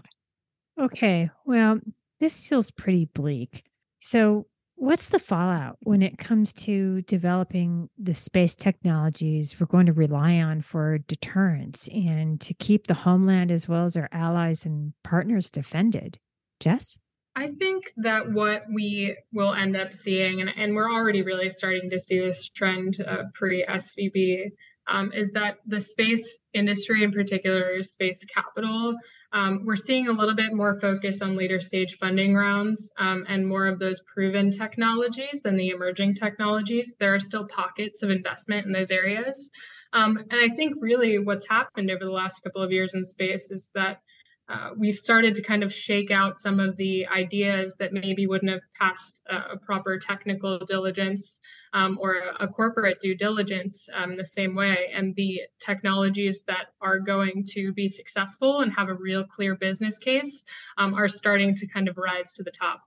Okay, 0.79 1.29
well, 1.45 1.79
this 2.19 2.47
feels 2.47 2.71
pretty 2.71 3.05
bleak. 3.05 3.63
So, 3.99 4.47
what's 4.75 5.09
the 5.09 5.19
fallout 5.19 5.77
when 5.81 6.01
it 6.01 6.17
comes 6.17 6.51
to 6.51 7.03
developing 7.03 7.89
the 7.97 8.13
space 8.13 8.55
technologies 8.55 9.59
we're 9.59 9.67
going 9.67 9.85
to 9.85 9.93
rely 9.93 10.39
on 10.39 10.61
for 10.61 10.97
deterrence 10.97 11.87
and 11.89 12.41
to 12.41 12.53
keep 12.55 12.87
the 12.87 12.95
homeland 12.95 13.51
as 13.51 13.67
well 13.67 13.85
as 13.85 13.95
our 13.95 14.09
allies 14.11 14.65
and 14.65 14.93
partners 15.03 15.51
defended? 15.51 16.17
Jess? 16.59 16.97
I 17.35 17.47
think 17.47 17.91
that 17.97 18.31
what 18.31 18.63
we 18.71 19.17
will 19.31 19.53
end 19.53 19.75
up 19.75 19.91
seeing, 19.91 20.41
and, 20.41 20.51
and 20.55 20.75
we're 20.75 20.91
already 20.91 21.23
really 21.23 21.49
starting 21.49 21.89
to 21.89 21.99
see 21.99 22.19
this 22.19 22.47
trend 22.55 22.97
uh, 23.05 23.23
pre 23.33 23.65
SVB, 23.65 24.51
um, 24.87 25.11
is 25.13 25.31
that 25.31 25.57
the 25.65 25.81
space 25.81 26.39
industry, 26.53 27.03
in 27.03 27.11
particular, 27.11 27.81
space 27.81 28.23
capital, 28.25 28.95
um, 29.33 29.63
we're 29.65 29.75
seeing 29.75 30.07
a 30.07 30.11
little 30.11 30.35
bit 30.35 30.53
more 30.53 30.79
focus 30.79 31.21
on 31.23 31.35
later 31.35 31.59
stage 31.59 31.97
funding 31.97 32.35
rounds 32.35 32.91
um, 32.99 33.25
and 33.27 33.47
more 33.47 33.65
of 33.65 33.79
those 33.79 33.99
proven 34.13 34.51
technologies 34.51 35.41
than 35.43 35.57
the 35.57 35.69
emerging 35.69 36.13
technologies. 36.13 36.95
There 36.99 37.15
are 37.15 37.19
still 37.19 37.47
pockets 37.47 38.03
of 38.03 38.11
investment 38.11 38.67
in 38.67 38.71
those 38.71 38.91
areas. 38.91 39.49
Um, 39.91 40.17
and 40.17 40.39
I 40.39 40.55
think 40.55 40.75
really 40.81 41.17
what's 41.17 41.47
happened 41.47 41.89
over 41.89 42.05
the 42.05 42.11
last 42.11 42.43
couple 42.43 42.61
of 42.61 42.71
years 42.71 42.93
in 42.93 43.05
space 43.05 43.49
is 43.49 43.71
that 43.73 44.01
uh, 44.49 44.71
we've 44.77 44.97
started 44.97 45.33
to 45.33 45.41
kind 45.41 45.63
of 45.63 45.73
shake 45.73 46.11
out 46.11 46.39
some 46.39 46.59
of 46.59 46.75
the 46.75 47.07
ideas 47.07 47.75
that 47.79 47.93
maybe 47.93 48.27
wouldn't 48.27 48.51
have 48.51 48.61
passed 48.77 49.21
a 49.27 49.57
proper 49.57 49.97
technical 49.97 50.59
diligence 50.59 51.39
um, 51.71 51.97
or 52.01 52.15
a, 52.15 52.43
a, 52.43 52.47
corporate 52.47 52.99
due 52.99 53.15
diligence 53.15 53.87
um, 53.93 54.17
the 54.17 54.25
same 54.25 54.53
way. 54.53 54.91
And 54.93 55.15
the 55.15 55.41
technologies 55.59 56.43
that 56.47 56.67
are 56.81 56.99
going 56.99 57.45
to 57.51 57.71
be 57.71 57.87
successful 57.87 58.59
and 58.59 58.73
have 58.73 58.89
a 58.89 58.93
real 58.93 59.23
clear 59.23 59.55
business 59.55 59.97
case 59.97 60.43
um, 60.77 60.93
are 60.93 61.07
starting 61.07 61.55
to 61.55 61.67
kind 61.67 61.87
of 61.87 61.97
rise 61.97 62.33
to 62.33 62.43
the 62.43 62.51
top. 62.51 62.81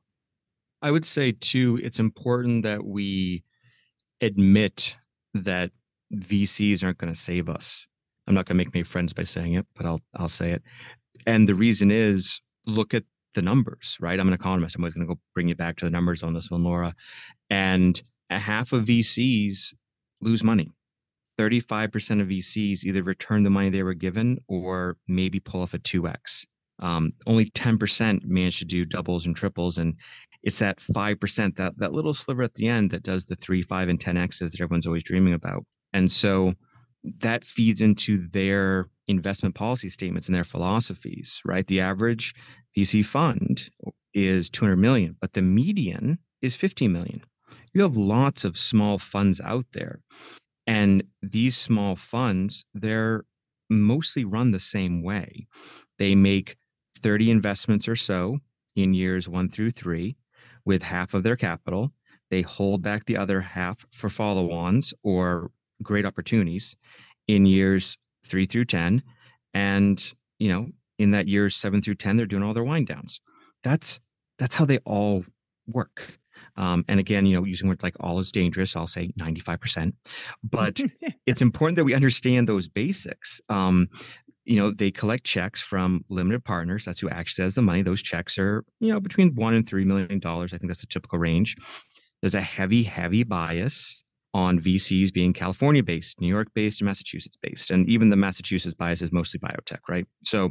I 0.82 0.90
would 0.90 1.06
say, 1.06 1.32
too, 1.32 1.80
it's 1.82 1.98
important 1.98 2.64
that 2.64 2.84
we 2.84 3.44
admit 4.20 4.96
that 5.32 5.70
VCs 6.14 6.84
aren't 6.84 6.98
going 6.98 7.12
to 7.12 7.18
save 7.18 7.48
us. 7.48 7.88
I'm 8.26 8.34
not 8.34 8.44
going 8.44 8.56
to 8.56 8.64
make 8.64 8.74
many 8.74 8.84
friends 8.84 9.12
by 9.12 9.22
saying 9.22 9.54
it, 9.54 9.66
but 9.74 9.86
I'll 9.86 10.00
I'll 10.14 10.28
say 10.28 10.50
it. 10.50 10.62
And 11.26 11.48
the 11.48 11.54
reason 11.54 11.90
is 11.90 12.40
look 12.66 12.94
at 12.94 13.04
the 13.34 13.42
numbers, 13.42 13.96
right? 14.00 14.18
I'm 14.18 14.28
an 14.28 14.34
economist. 14.34 14.76
I'm 14.76 14.82
always 14.82 14.94
going 14.94 15.06
to 15.06 15.14
go 15.14 15.20
bring 15.34 15.48
you 15.48 15.54
back 15.54 15.76
to 15.76 15.84
the 15.84 15.90
numbers 15.90 16.22
on 16.22 16.32
this 16.32 16.50
one, 16.50 16.64
Laura. 16.64 16.94
And 17.50 18.00
a 18.30 18.38
half 18.38 18.72
of 18.72 18.86
VCs 18.86 19.74
lose 20.20 20.42
money. 20.42 20.70
35% 21.38 22.22
of 22.22 22.28
VCs 22.28 22.84
either 22.84 23.02
return 23.02 23.42
the 23.42 23.50
money 23.50 23.68
they 23.68 23.82
were 23.82 23.94
given 23.94 24.38
or 24.48 24.96
maybe 25.06 25.38
pull 25.38 25.62
off 25.62 25.74
a 25.74 25.78
2x. 25.78 26.46
Um, 26.78 27.12
only 27.26 27.50
10% 27.50 28.24
manage 28.24 28.58
to 28.58 28.64
do 28.64 28.84
doubles 28.84 29.26
and 29.26 29.36
triples. 29.36 29.78
And 29.78 29.94
it's 30.42 30.58
that 30.58 30.78
5%, 30.78 31.56
that, 31.56 31.78
that 31.78 31.92
little 31.92 32.14
sliver 32.14 32.42
at 32.42 32.54
the 32.54 32.68
end 32.68 32.90
that 32.90 33.02
does 33.02 33.26
the 33.26 33.36
3, 33.36 33.62
5, 33.62 33.88
and 33.88 34.00
10x's 34.00 34.52
that 34.52 34.60
everyone's 34.60 34.86
always 34.86 35.04
dreaming 35.04 35.34
about. 35.34 35.64
And 35.92 36.10
so 36.10 36.54
that 37.20 37.44
feeds 37.44 37.82
into 37.82 38.26
their 38.28 38.86
investment 39.08 39.54
policy 39.54 39.88
statements 39.88 40.28
and 40.28 40.34
their 40.34 40.44
philosophies, 40.44 41.40
right? 41.44 41.66
The 41.66 41.80
average 41.80 42.34
VC 42.76 43.04
fund 43.04 43.70
is 44.14 44.50
200 44.50 44.76
million, 44.76 45.16
but 45.20 45.32
the 45.32 45.42
median 45.42 46.18
is 46.42 46.56
50 46.56 46.88
million. 46.88 47.22
You 47.72 47.82
have 47.82 47.96
lots 47.96 48.44
of 48.44 48.58
small 48.58 48.98
funds 48.98 49.40
out 49.40 49.66
there. 49.72 50.00
And 50.66 51.04
these 51.22 51.56
small 51.56 51.96
funds, 51.96 52.64
they're 52.74 53.24
mostly 53.70 54.24
run 54.24 54.50
the 54.50 54.60
same 54.60 55.02
way. 55.02 55.46
They 55.98 56.14
make 56.14 56.56
30 57.02 57.30
investments 57.30 57.88
or 57.88 57.96
so 57.96 58.38
in 58.74 58.94
years 58.94 59.28
one 59.28 59.48
through 59.48 59.70
three 59.70 60.16
with 60.64 60.82
half 60.82 61.14
of 61.14 61.22
their 61.22 61.36
capital. 61.36 61.92
They 62.30 62.42
hold 62.42 62.82
back 62.82 63.04
the 63.04 63.16
other 63.16 63.40
half 63.40 63.86
for 63.92 64.10
follow 64.10 64.50
ons 64.50 64.92
or 65.02 65.50
great 65.82 66.04
opportunities 66.04 66.76
in 67.28 67.46
years 67.46 67.96
three 68.26 68.46
through 68.46 68.66
10. 68.66 69.02
And, 69.54 70.14
you 70.38 70.48
know, 70.48 70.66
in 70.98 71.10
that 71.12 71.28
year 71.28 71.50
seven 71.50 71.82
through 71.82 71.96
10, 71.96 72.16
they're 72.16 72.26
doing 72.26 72.42
all 72.42 72.54
their 72.54 72.64
wind 72.64 72.86
downs. 72.86 73.20
That's, 73.62 74.00
that's 74.38 74.54
how 74.54 74.64
they 74.64 74.78
all 74.78 75.24
work. 75.66 76.18
Um, 76.56 76.84
and 76.88 77.00
again, 77.00 77.26
you 77.26 77.36
know, 77.36 77.44
using 77.44 77.68
words 77.68 77.82
like 77.82 77.96
all 78.00 78.18
is 78.20 78.32
dangerous, 78.32 78.76
I'll 78.76 78.86
say 78.86 79.12
95%. 79.18 79.92
But 80.44 80.80
it's 81.26 81.42
important 81.42 81.76
that 81.76 81.84
we 81.84 81.94
understand 81.94 82.48
those 82.48 82.68
basics. 82.68 83.40
Um, 83.48 83.88
you 84.44 84.56
know, 84.56 84.70
they 84.70 84.90
collect 84.90 85.24
checks 85.24 85.60
from 85.60 86.04
limited 86.08 86.44
partners. 86.44 86.84
That's 86.84 87.00
who 87.00 87.08
actually 87.10 87.44
has 87.44 87.56
the 87.56 87.62
money. 87.62 87.82
Those 87.82 88.02
checks 88.02 88.38
are, 88.38 88.64
you 88.80 88.92
know, 88.92 89.00
between 89.00 89.34
one 89.34 89.54
and 89.54 89.68
three 89.68 89.84
million 89.84 90.20
dollars. 90.20 90.54
I 90.54 90.58
think 90.58 90.70
that's 90.70 90.80
the 90.80 90.86
typical 90.86 91.18
range. 91.18 91.56
There's 92.20 92.36
a 92.36 92.40
heavy, 92.40 92.82
heavy 92.82 93.24
bias 93.24 94.04
on 94.36 94.60
VCs 94.60 95.14
being 95.14 95.32
California 95.32 95.82
based, 95.82 96.20
New 96.20 96.28
York 96.28 96.48
based, 96.54 96.82
and 96.82 96.86
Massachusetts 96.86 97.38
based. 97.40 97.70
And 97.70 97.88
even 97.88 98.10
the 98.10 98.16
Massachusetts 98.16 98.74
bias 98.74 99.00
is 99.00 99.10
mostly 99.10 99.40
biotech, 99.40 99.78
right? 99.88 100.06
So 100.24 100.50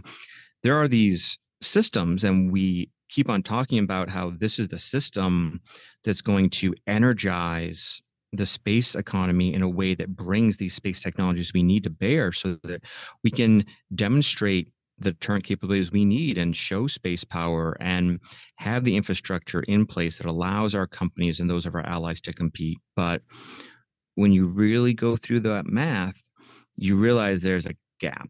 there 0.63 0.75
are 0.75 0.87
these 0.87 1.37
systems, 1.61 2.23
and 2.23 2.51
we 2.51 2.89
keep 3.09 3.29
on 3.29 3.43
talking 3.43 3.77
about 3.77 4.09
how 4.09 4.31
this 4.39 4.57
is 4.57 4.69
the 4.69 4.79
system 4.79 5.61
that's 6.03 6.21
going 6.21 6.49
to 6.49 6.73
energize 6.87 8.01
the 8.33 8.47
space 8.47 8.95
economy 8.95 9.53
in 9.53 9.61
a 9.61 9.69
way 9.69 9.93
that 9.93 10.15
brings 10.15 10.57
these 10.57 10.73
space 10.73 11.03
technologies 11.03 11.53
we 11.53 11.61
need 11.61 11.83
to 11.83 11.91
bear 11.91 12.31
so 12.31 12.57
that 12.63 12.83
we 13.23 13.29
can 13.29 13.63
demonstrate 13.93 14.67
the 14.97 15.13
current 15.13 15.43
capabilities 15.43 15.91
we 15.91 16.05
need 16.05 16.39
and 16.39 16.57
show 16.57 16.87
space 16.87 17.23
power 17.23 17.77
and 17.79 18.19
have 18.55 18.83
the 18.83 18.95
infrastructure 18.95 19.61
in 19.67 19.85
place 19.85 20.17
that 20.17 20.25
allows 20.25 20.73
our 20.73 20.87
companies 20.87 21.39
and 21.39 21.47
those 21.47 21.67
of 21.67 21.75
our 21.75 21.85
allies 21.85 22.19
to 22.19 22.33
compete. 22.33 22.79
But 22.95 23.21
when 24.15 24.31
you 24.31 24.47
really 24.47 24.93
go 24.93 25.15
through 25.15 25.41
that 25.41 25.65
math, 25.65 26.21
you 26.75 26.95
realize 26.95 27.41
there's 27.41 27.67
a 27.67 27.75
gap. 27.99 28.29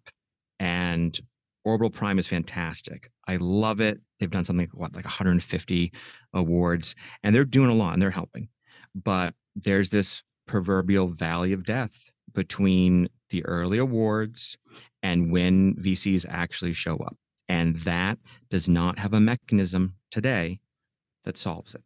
And 0.59 1.19
Orbital 1.63 1.89
Prime 1.89 2.19
is 2.19 2.27
fantastic. 2.27 3.09
I 3.27 3.37
love 3.37 3.81
it. 3.81 3.99
They've 4.19 4.29
done 4.29 4.45
something 4.45 4.69
what 4.73 4.95
like 4.95 5.05
150 5.05 5.91
awards, 6.33 6.95
and 7.23 7.35
they're 7.35 7.43
doing 7.43 7.69
a 7.69 7.73
lot 7.73 7.93
and 7.93 8.01
they're 8.01 8.11
helping. 8.11 8.49
But 8.93 9.33
there's 9.55 9.89
this 9.89 10.21
proverbial 10.47 11.07
valley 11.07 11.53
of 11.53 11.65
death 11.65 11.91
between 12.33 13.09
the 13.29 13.43
early 13.45 13.79
awards 13.79 14.57
and 15.01 15.31
when 15.31 15.75
VCs 15.75 16.25
actually 16.29 16.73
show 16.73 16.97
up. 16.97 17.17
And 17.49 17.77
that 17.81 18.17
does 18.49 18.67
not 18.67 18.99
have 18.99 19.13
a 19.13 19.19
mechanism 19.19 19.95
today 20.11 20.59
that 21.23 21.37
solves 21.37 21.75
it. 21.75 21.83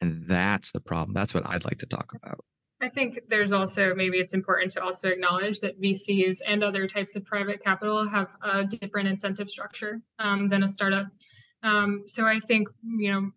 And 0.00 0.26
that's 0.26 0.72
the 0.72 0.80
problem. 0.80 1.14
That's 1.14 1.34
what 1.34 1.46
I'd 1.46 1.64
like 1.64 1.78
to 1.78 1.86
talk 1.86 2.12
about. 2.14 2.40
I 2.82 2.88
think 2.88 3.20
there's 3.28 3.52
also 3.52 3.94
maybe 3.94 4.18
it's 4.18 4.34
important 4.34 4.72
to 4.72 4.82
also 4.82 5.08
acknowledge 5.08 5.60
that 5.60 5.80
VCs 5.80 6.38
and 6.46 6.64
other 6.64 6.86
types 6.88 7.14
of 7.14 7.24
private 7.24 7.62
capital 7.62 8.08
have 8.08 8.28
a 8.42 8.64
different 8.64 9.08
incentive 9.08 9.48
structure 9.48 10.00
um, 10.18 10.48
than 10.48 10.64
a 10.64 10.68
startup. 10.68 11.06
Um, 11.62 12.04
so 12.06 12.24
I 12.24 12.40
think 12.40 12.68
you 12.82 13.12
know 13.12 13.30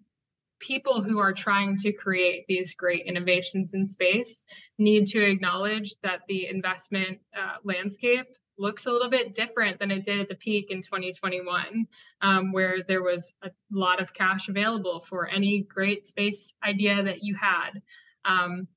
people 0.60 1.04
who 1.04 1.20
are 1.20 1.34
trying 1.34 1.78
to 1.78 1.92
create 1.92 2.46
these 2.48 2.74
great 2.74 3.06
innovations 3.06 3.74
in 3.74 3.86
space 3.86 4.44
need 4.80 5.06
to 5.08 5.22
acknowledge 5.22 5.94
that 6.02 6.22
the 6.28 6.48
investment 6.48 7.20
uh, 7.38 7.58
landscape 7.64 8.28
looks 8.58 8.86
a 8.86 8.92
little 8.92 9.10
bit 9.10 9.36
different 9.36 9.80
than 9.80 9.92
it 9.92 10.04
did 10.04 10.22
at 10.22 10.30
the 10.30 10.36
peak 10.36 10.72
in 10.72 10.82
2021, 10.82 11.88
um, 12.22 12.52
where 12.52 12.78
there 12.88 13.04
was 13.04 13.34
a 13.44 13.52
lot 13.72 14.02
of 14.02 14.14
cash 14.14 14.48
available 14.48 15.02
for 15.02 15.28
any 15.28 15.62
great 15.62 16.08
space 16.08 16.54
idea 16.64 17.04
that 17.04 17.22
you 17.22 17.36
had. 17.36 17.82
Um, 18.24 18.68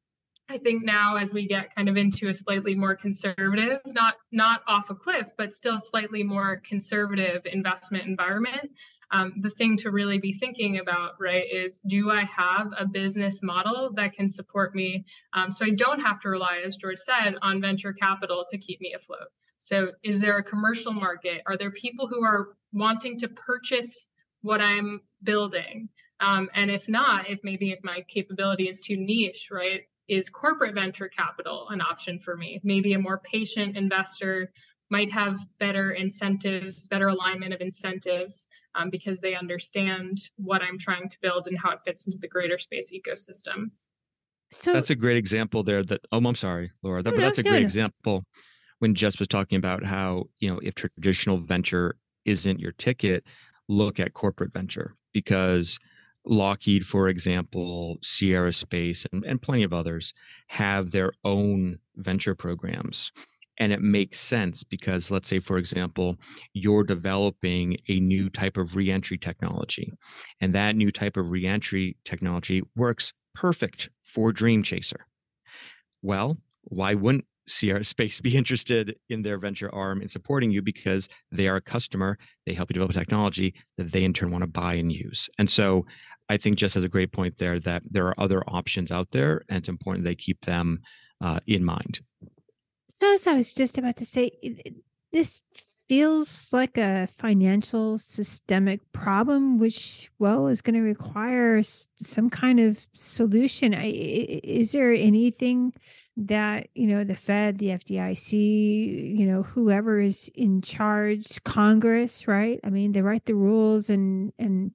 I 0.50 0.56
think 0.56 0.82
now 0.82 1.16
as 1.16 1.34
we 1.34 1.46
get 1.46 1.74
kind 1.74 1.90
of 1.90 1.98
into 1.98 2.28
a 2.28 2.34
slightly 2.34 2.74
more 2.74 2.96
conservative, 2.96 3.80
not 3.86 4.14
not 4.32 4.62
off 4.66 4.88
a 4.88 4.94
cliff, 4.94 5.28
but 5.36 5.52
still 5.52 5.78
slightly 5.78 6.22
more 6.22 6.62
conservative 6.66 7.42
investment 7.44 8.06
environment, 8.06 8.70
um, 9.10 9.34
the 9.42 9.50
thing 9.50 9.76
to 9.78 9.90
really 9.90 10.18
be 10.18 10.32
thinking 10.32 10.78
about, 10.78 11.12
right, 11.20 11.44
is 11.50 11.82
do 11.86 12.10
I 12.10 12.24
have 12.24 12.68
a 12.78 12.86
business 12.86 13.42
model 13.42 13.90
that 13.96 14.14
can 14.14 14.28
support 14.28 14.74
me, 14.74 15.04
um, 15.34 15.52
so 15.52 15.66
I 15.66 15.70
don't 15.70 16.00
have 16.00 16.20
to 16.20 16.30
rely, 16.30 16.62
as 16.64 16.76
George 16.76 16.98
said, 16.98 17.34
on 17.42 17.60
venture 17.60 17.92
capital 17.92 18.46
to 18.50 18.58
keep 18.58 18.80
me 18.80 18.94
afloat. 18.94 19.28
So 19.58 19.92
is 20.02 20.18
there 20.18 20.38
a 20.38 20.42
commercial 20.42 20.92
market? 20.92 21.42
Are 21.46 21.58
there 21.58 21.72
people 21.72 22.06
who 22.08 22.22
are 22.22 22.56
wanting 22.72 23.18
to 23.18 23.28
purchase 23.28 24.08
what 24.40 24.62
I'm 24.62 25.02
building? 25.22 25.90
Um, 26.20 26.48
and 26.54 26.70
if 26.70 26.88
not, 26.88 27.28
if 27.28 27.40
maybe 27.44 27.70
if 27.70 27.80
my 27.82 28.04
capability 28.08 28.68
is 28.68 28.80
too 28.80 28.96
niche, 28.96 29.48
right? 29.50 29.82
Is 30.08 30.30
corporate 30.30 30.74
venture 30.74 31.08
capital 31.08 31.68
an 31.70 31.80
option 31.80 32.18
for 32.18 32.36
me? 32.36 32.60
Maybe 32.64 32.94
a 32.94 32.98
more 32.98 33.20
patient 33.20 33.76
investor 33.76 34.52
might 34.90 35.12
have 35.12 35.38
better 35.58 35.92
incentives, 35.92 36.88
better 36.88 37.08
alignment 37.08 37.52
of 37.52 37.60
incentives 37.60 38.46
um, 38.74 38.90
because 38.90 39.20
they 39.20 39.34
understand 39.34 40.18
what 40.36 40.62
I'm 40.62 40.78
trying 40.78 41.08
to 41.08 41.18
build 41.20 41.46
and 41.46 41.58
how 41.58 41.72
it 41.72 41.80
fits 41.84 42.06
into 42.06 42.18
the 42.18 42.28
greater 42.28 42.58
space 42.58 42.90
ecosystem. 42.90 43.70
So 44.50 44.72
that's 44.72 44.90
a 44.90 44.94
great 44.94 45.18
example 45.18 45.62
there. 45.62 45.84
That 45.84 46.00
oh, 46.10 46.18
I'm 46.18 46.34
sorry, 46.34 46.72
Laura, 46.82 47.02
that, 47.02 47.10
no, 47.10 47.16
but 47.16 47.22
that's 47.22 47.38
a 47.38 47.42
no, 47.42 47.50
great 47.50 47.60
no. 47.60 47.66
example 47.66 48.24
when 48.78 48.94
Jess 48.94 49.18
was 49.18 49.28
talking 49.28 49.58
about 49.58 49.84
how 49.84 50.24
you 50.38 50.48
know 50.48 50.58
if 50.62 50.74
traditional 50.74 51.38
venture 51.38 51.96
isn't 52.24 52.58
your 52.58 52.72
ticket, 52.72 53.24
look 53.68 54.00
at 54.00 54.14
corporate 54.14 54.52
venture 54.52 54.94
because 55.12 55.78
Lockheed, 56.28 56.86
for 56.86 57.08
example, 57.08 57.98
Sierra 58.02 58.52
Space, 58.52 59.06
and, 59.12 59.24
and 59.24 59.40
plenty 59.40 59.62
of 59.62 59.72
others 59.72 60.12
have 60.48 60.90
their 60.90 61.12
own 61.24 61.78
venture 61.96 62.34
programs. 62.34 63.10
And 63.60 63.72
it 63.72 63.82
makes 63.82 64.20
sense 64.20 64.62
because, 64.62 65.10
let's 65.10 65.28
say, 65.28 65.40
for 65.40 65.58
example, 65.58 66.16
you're 66.52 66.84
developing 66.84 67.76
a 67.88 67.98
new 67.98 68.30
type 68.30 68.56
of 68.56 68.76
reentry 68.76 69.18
technology, 69.18 69.92
and 70.40 70.54
that 70.54 70.76
new 70.76 70.92
type 70.92 71.16
of 71.16 71.30
reentry 71.30 71.96
technology 72.04 72.62
works 72.76 73.12
perfect 73.34 73.90
for 74.04 74.30
Dream 74.30 74.62
Chaser. 74.62 75.06
Well, 76.02 76.36
why 76.62 76.94
wouldn't 76.94 77.24
Sierra 77.48 77.84
Space 77.84 78.20
be 78.20 78.36
interested 78.36 78.96
in 79.08 79.22
their 79.22 79.38
venture 79.38 79.74
arm 79.74 80.02
in 80.02 80.08
supporting 80.08 80.50
you 80.50 80.62
because 80.62 81.08
they 81.32 81.48
are 81.48 81.56
a 81.56 81.60
customer. 81.60 82.18
They 82.46 82.54
help 82.54 82.70
you 82.70 82.74
develop 82.74 82.90
a 82.92 82.94
technology 82.94 83.54
that 83.76 83.90
they 83.92 84.04
in 84.04 84.12
turn 84.12 84.30
want 84.30 84.42
to 84.42 84.48
buy 84.48 84.74
and 84.74 84.92
use. 84.92 85.28
And 85.38 85.48
so 85.48 85.86
I 86.28 86.36
think 86.36 86.58
Jess 86.58 86.74
has 86.74 86.84
a 86.84 86.88
great 86.88 87.12
point 87.12 87.38
there 87.38 87.58
that 87.60 87.82
there 87.90 88.06
are 88.06 88.20
other 88.20 88.42
options 88.48 88.90
out 88.90 89.10
there, 89.10 89.42
and 89.48 89.58
it's 89.58 89.68
important 89.68 90.04
they 90.04 90.14
keep 90.14 90.40
them 90.44 90.80
uh, 91.20 91.40
in 91.46 91.64
mind. 91.64 92.00
So, 92.88 93.12
as 93.12 93.26
I 93.26 93.34
was 93.34 93.52
just 93.52 93.78
about 93.78 93.96
to 93.96 94.06
say, 94.06 94.30
this 95.12 95.42
feels 95.88 96.52
like 96.52 96.76
a 96.76 97.06
financial 97.06 97.98
systemic 97.98 98.80
problem, 98.92 99.58
which, 99.58 100.10
well, 100.18 100.48
is 100.48 100.62
going 100.62 100.74
to 100.74 100.82
require 100.82 101.62
some 101.62 102.28
kind 102.30 102.60
of 102.60 102.86
solution. 102.94 103.72
Is 103.74 104.72
there 104.72 104.92
anything 104.92 105.72
that, 106.16 106.68
you 106.74 106.88
know, 106.88 107.04
the 107.04 107.14
Fed, 107.14 107.58
the 107.58 107.68
FDIC, 107.68 109.18
you 109.18 109.26
know, 109.26 109.42
whoever 109.42 110.00
is 110.00 110.30
in 110.34 110.62
charge, 110.62 111.42
Congress, 111.44 112.28
right? 112.28 112.60
I 112.64 112.70
mean, 112.70 112.92
they 112.92 113.02
write 113.02 113.26
the 113.26 113.34
rules 113.34 113.88
and, 113.88 114.32
and, 114.38 114.72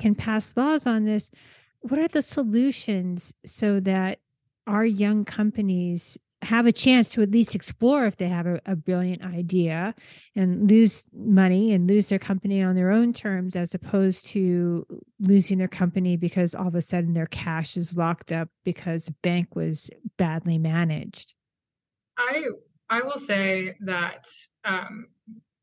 can 0.00 0.14
pass 0.14 0.56
laws 0.56 0.86
on 0.86 1.04
this, 1.04 1.30
what 1.80 2.00
are 2.00 2.08
the 2.08 2.22
solutions 2.22 3.32
so 3.44 3.78
that 3.80 4.18
our 4.66 4.84
young 4.84 5.24
companies 5.24 6.18
have 6.42 6.66
a 6.66 6.72
chance 6.72 7.10
to 7.10 7.22
at 7.22 7.30
least 7.30 7.54
explore 7.54 8.06
if 8.06 8.16
they 8.16 8.28
have 8.28 8.46
a, 8.46 8.60
a, 8.64 8.74
brilliant 8.74 9.22
idea 9.22 9.94
and 10.34 10.70
lose 10.70 11.06
money 11.12 11.72
and 11.72 11.86
lose 11.86 12.08
their 12.08 12.18
company 12.18 12.62
on 12.62 12.74
their 12.74 12.90
own 12.90 13.12
terms 13.12 13.56
as 13.56 13.74
opposed 13.74 14.24
to 14.26 14.86
losing 15.18 15.58
their 15.58 15.68
company 15.68 16.16
because 16.16 16.54
all 16.54 16.68
of 16.68 16.74
a 16.74 16.80
sudden 16.80 17.12
their 17.12 17.26
cash 17.26 17.76
is 17.76 17.96
locked 17.96 18.32
up 18.32 18.48
because 18.64 19.04
the 19.04 19.14
bank 19.22 19.54
was 19.54 19.90
badly 20.16 20.58
managed. 20.58 21.34
I 22.18 22.42
i 22.88 23.02
will 23.02 23.18
say 23.18 23.74
that 23.80 24.26
um, 24.64 25.06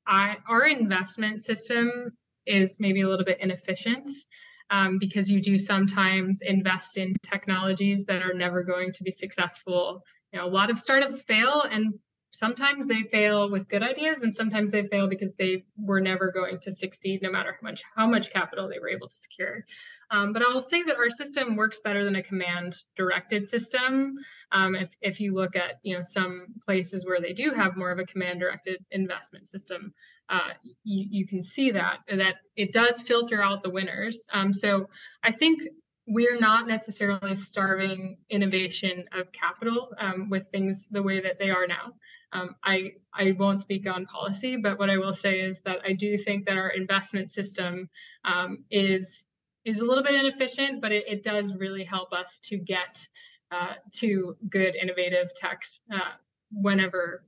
I, 0.05 0.35
our 0.47 0.65
investment 0.65 1.43
system 1.43 2.15
is 2.45 2.77
maybe 2.79 3.01
a 3.01 3.09
little 3.09 3.25
bit 3.25 3.39
inefficient 3.41 4.07
um, 4.69 4.97
because 4.99 5.29
you 5.29 5.41
do 5.41 5.57
sometimes 5.57 6.41
invest 6.41 6.97
in 6.97 7.13
technologies 7.23 8.05
that 8.05 8.21
are 8.21 8.33
never 8.33 8.63
going 8.63 8.91
to 8.93 9.03
be 9.03 9.11
successful 9.11 10.03
you 10.31 10.39
know 10.39 10.45
a 10.45 10.49
lot 10.49 10.69
of 10.69 10.77
startups 10.77 11.21
fail 11.21 11.63
and 11.71 11.93
sometimes 12.31 12.85
they 12.85 13.03
fail 13.03 13.49
with 13.49 13.67
good 13.69 13.81
ideas 13.81 14.21
and 14.21 14.33
sometimes 14.33 14.69
they 14.69 14.85
fail 14.87 15.07
because 15.07 15.31
they 15.39 15.63
were 15.77 16.01
never 16.01 16.31
going 16.31 16.59
to 16.59 16.71
succeed 16.71 17.21
no 17.21 17.31
matter 17.31 17.57
how 17.59 17.67
much 17.67 17.83
how 17.95 18.07
much 18.07 18.31
capital 18.31 18.67
they 18.67 18.79
were 18.79 18.89
able 18.89 19.07
to 19.07 19.13
secure. 19.13 19.65
Um, 20.11 20.33
but 20.33 20.41
i'll 20.41 20.61
say 20.61 20.83
that 20.83 20.97
our 20.97 21.09
system 21.09 21.55
works 21.55 21.81
better 21.83 22.03
than 22.03 22.15
a 22.15 22.23
command 22.23 22.75
directed 22.95 23.47
system. 23.47 24.17
Um, 24.51 24.75
if, 24.75 24.89
if 25.01 25.19
you 25.19 25.33
look 25.33 25.55
at 25.55 25.79
you 25.83 25.95
know 25.95 26.01
some 26.01 26.47
places 26.63 27.05
where 27.05 27.21
they 27.21 27.33
do 27.33 27.53
have 27.55 27.77
more 27.77 27.91
of 27.91 27.99
a 27.99 28.05
command 28.05 28.39
directed 28.39 28.83
investment 28.91 29.47
system 29.47 29.93
uh, 30.29 30.49
you, 30.83 31.07
you 31.09 31.27
can 31.27 31.41
see 31.41 31.71
that 31.71 31.99
that 32.07 32.35
it 32.55 32.73
does 32.73 33.01
filter 33.01 33.41
out 33.41 33.63
the 33.63 33.69
winners. 33.69 34.27
Um, 34.33 34.53
so 34.53 34.89
i 35.23 35.31
think 35.31 35.61
we're 36.07 36.39
not 36.39 36.67
necessarily 36.67 37.35
starving 37.35 38.17
innovation 38.29 39.03
of 39.11 39.31
capital 39.33 39.93
um, 39.99 40.29
with 40.29 40.47
things 40.49 40.87
the 40.89 41.03
way 41.03 41.19
that 41.19 41.37
they 41.37 41.49
are 41.49 41.67
now. 41.67 41.93
Um, 42.31 42.55
I 42.63 42.93
I 43.13 43.33
won't 43.37 43.59
speak 43.59 43.87
on 43.89 44.05
policy, 44.05 44.57
but 44.57 44.79
what 44.79 44.89
I 44.89 44.97
will 44.97 45.13
say 45.13 45.41
is 45.41 45.61
that 45.61 45.79
I 45.85 45.93
do 45.93 46.17
think 46.17 46.45
that 46.45 46.57
our 46.57 46.69
investment 46.69 47.29
system 47.29 47.89
um, 48.25 48.63
is 48.71 49.25
is 49.65 49.79
a 49.79 49.85
little 49.85 50.03
bit 50.03 50.15
inefficient, 50.15 50.81
but 50.81 50.91
it, 50.91 51.05
it 51.07 51.23
does 51.23 51.53
really 51.53 51.83
help 51.83 52.13
us 52.13 52.39
to 52.45 52.57
get 52.57 53.05
uh, 53.51 53.73
to 53.95 54.35
good 54.49 54.75
innovative 54.75 55.33
techs 55.35 55.79
uh, 55.93 56.13
whenever 56.51 57.23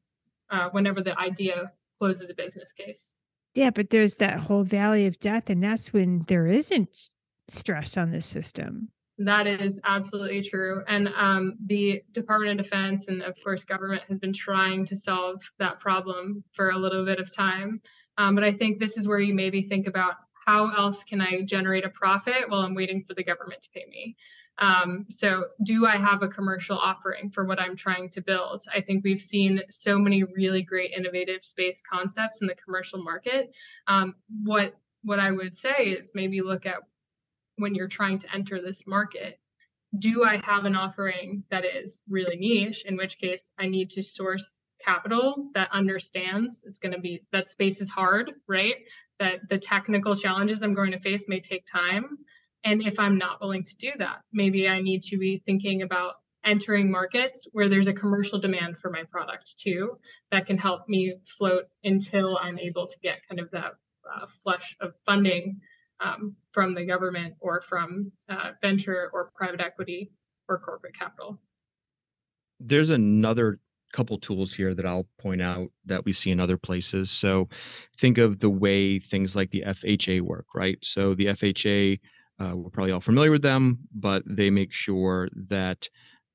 uh, 0.50 0.70
whenever 0.72 1.02
the 1.02 1.18
idea 1.20 1.72
closes 1.98 2.30
a 2.30 2.34
business 2.34 2.72
case. 2.74 3.14
Yeah, 3.56 3.72
but 3.72 3.90
there's 3.90 4.18
that 4.18 4.40
whole 4.40 4.64
valley 4.64 5.06
of 5.06 5.20
death, 5.20 5.50
and 5.50 5.64
that's 5.64 5.92
when 5.92 6.24
there 6.28 6.48
isn't 6.48 7.10
stress 7.52 7.98
on 7.98 8.12
this 8.12 8.26
system. 8.26 8.90
That 9.20 9.48
is 9.48 9.82
absolutely 9.84 10.42
true. 10.44 10.82
And 10.88 11.10
um, 11.10 11.58
the 11.66 12.02
Department 12.14 12.58
of 12.58 12.66
Defense 12.66 13.10
and, 13.10 13.22
of 13.22 13.36
course, 13.44 13.66
government 13.66 14.04
has 14.08 14.18
been 14.18 14.32
trying 14.32 14.86
to 14.86 14.96
solve 14.96 15.42
that 15.60 15.82
problem 15.82 16.44
for 16.54 16.70
a 16.70 16.78
little 16.78 17.06
bit 17.06 17.20
of 17.20 17.34
time. 17.36 17.82
Um, 18.18 18.36
but 18.36 18.46
I 18.46 18.54
think 18.54 18.80
this 18.80 18.96
is 18.96 19.08
where 19.08 19.20
you 19.20 19.34
maybe 19.34 19.64
think 19.64 19.88
about 19.88 20.14
how 20.46 20.72
else 20.74 21.04
can 21.04 21.22
I 21.22 21.42
generate 21.44 21.86
a 21.86 21.90
profit 21.90 22.50
while 22.50 22.62
I'm 22.62 22.76
waiting 22.76 23.04
for 23.06 23.14
the 23.14 23.24
government 23.24 23.62
to 23.62 23.70
pay 23.74 23.86
me? 23.90 24.16
Um, 24.58 25.06
so, 25.10 25.46
do 25.64 25.86
I 25.86 25.98
have 25.98 26.22
a 26.22 26.28
commercial 26.28 26.78
offering 26.78 27.30
for 27.30 27.46
what 27.46 27.62
I'm 27.62 27.76
trying 27.76 28.10
to 28.12 28.22
build? 28.22 28.64
I 28.74 28.82
think 28.82 29.04
we've 29.04 29.22
seen 29.22 29.62
so 29.70 29.98
many 29.98 30.24
really 30.24 30.64
great 30.64 30.92
innovative 30.92 31.46
space 31.46 31.82
concepts 31.82 32.42
in 32.42 32.48
the 32.48 32.56
commercial 32.56 33.02
market. 33.02 33.52
Um, 33.88 34.16
what 34.44 34.76
what 35.04 35.20
I 35.20 35.32
would 35.32 35.56
say 35.56 35.96
is 36.00 36.12
maybe 36.14 36.42
look 36.42 36.66
at 36.66 36.80
when 37.60 37.76
you're 37.76 37.88
trying 37.88 38.20
to 38.20 38.34
enter 38.34 38.62
this 38.62 38.84
market 38.88 39.40
do 39.98 40.24
i 40.24 40.38
have 40.44 40.66
an 40.66 40.76
offering 40.76 41.44
that 41.50 41.66
is 41.66 42.00
really 42.10 42.36
niche 42.38 42.84
in 42.86 42.98
which 42.98 43.18
case 43.18 43.52
i 43.60 43.68
need 43.68 43.90
to 43.90 44.04
source 44.04 44.56
capital 44.84 45.50
that 45.54 45.70
understands 45.72 46.64
it's 46.66 46.80
going 46.80 46.94
to 46.94 47.00
be 47.00 47.22
that 47.32 47.50
space 47.50 47.82
is 47.82 47.90
hard 47.90 48.32
right? 48.48 48.76
That 49.20 49.50
the 49.50 49.58
technical 49.58 50.16
challenges 50.16 50.62
i'm 50.62 50.74
going 50.74 50.92
to 50.92 51.00
face 51.00 51.26
may 51.28 51.42
take 51.42 51.66
time. 51.66 52.18
And 52.64 52.82
if 52.82 53.00
i'm 53.00 53.18
not 53.18 53.42
willing 53.42 53.64
to 53.64 53.76
do 53.78 53.92
that 54.00 54.22
maybe 54.34 54.68
i 54.68 54.82
need 54.82 55.04
to 55.04 55.18
be 55.18 55.42
thinking 55.46 55.82
about 55.82 56.16
entering 56.46 56.92
markets 56.92 57.48
where 57.52 57.68
there's 57.68 57.88
a 57.88 57.94
commercial 57.94 58.40
demand 58.40 58.78
for 58.80 58.90
my 58.90 59.04
product 59.12 59.58
too 59.58 59.98
that 60.32 60.46
can 60.46 60.58
help 60.58 60.88
me 60.88 61.16
float 61.38 61.66
until 61.84 62.38
i'm 62.38 62.58
able 62.58 62.88
to 62.88 62.96
get 63.02 63.28
kind 63.28 63.40
of 63.40 63.52
that 63.52 63.74
uh, 64.14 64.26
flush 64.44 64.76
of 64.82 64.94
funding 65.06 65.60
um, 66.02 66.36
from 66.52 66.74
the 66.74 66.86
government 66.86 67.36
or 67.40 67.62
from 67.62 68.12
uh, 68.30 68.52
venture 68.62 69.10
or 69.14 69.32
private 69.36 69.62
equity 69.62 70.12
or 70.48 70.60
corporate 70.60 70.98
capital. 70.98 71.40
There's 72.60 72.90
another 72.90 73.60
couple 73.94 74.18
tools 74.18 74.54
here 74.54 74.76
that 74.76 74.86
I'll 74.86 75.08
point 75.20 75.42
out 75.42 75.70
that 75.86 76.06
we 76.06 76.14
see 76.14 76.32
in 76.32 76.40
other 76.40 76.58
places. 76.58 77.10
So 77.10 77.50
think 77.98 78.18
of 78.18 78.40
the 78.40 78.50
way 78.50 79.00
things 79.00 79.36
like 79.36 79.52
the 79.52 79.64
FHA 79.66 80.22
work, 80.22 80.46
right? 80.54 80.78
So 80.84 81.16
the 81.16 81.28
FHA, 81.28 82.00
uh, 82.40 82.56
we're 82.56 82.70
probably 82.70 82.92
all 82.92 83.00
familiar 83.00 83.32
with 83.32 83.42
them, 83.42 83.80
but 83.94 84.24
they 84.28 84.50
make 84.50 84.74
sure 84.74 85.28
that 85.48 85.90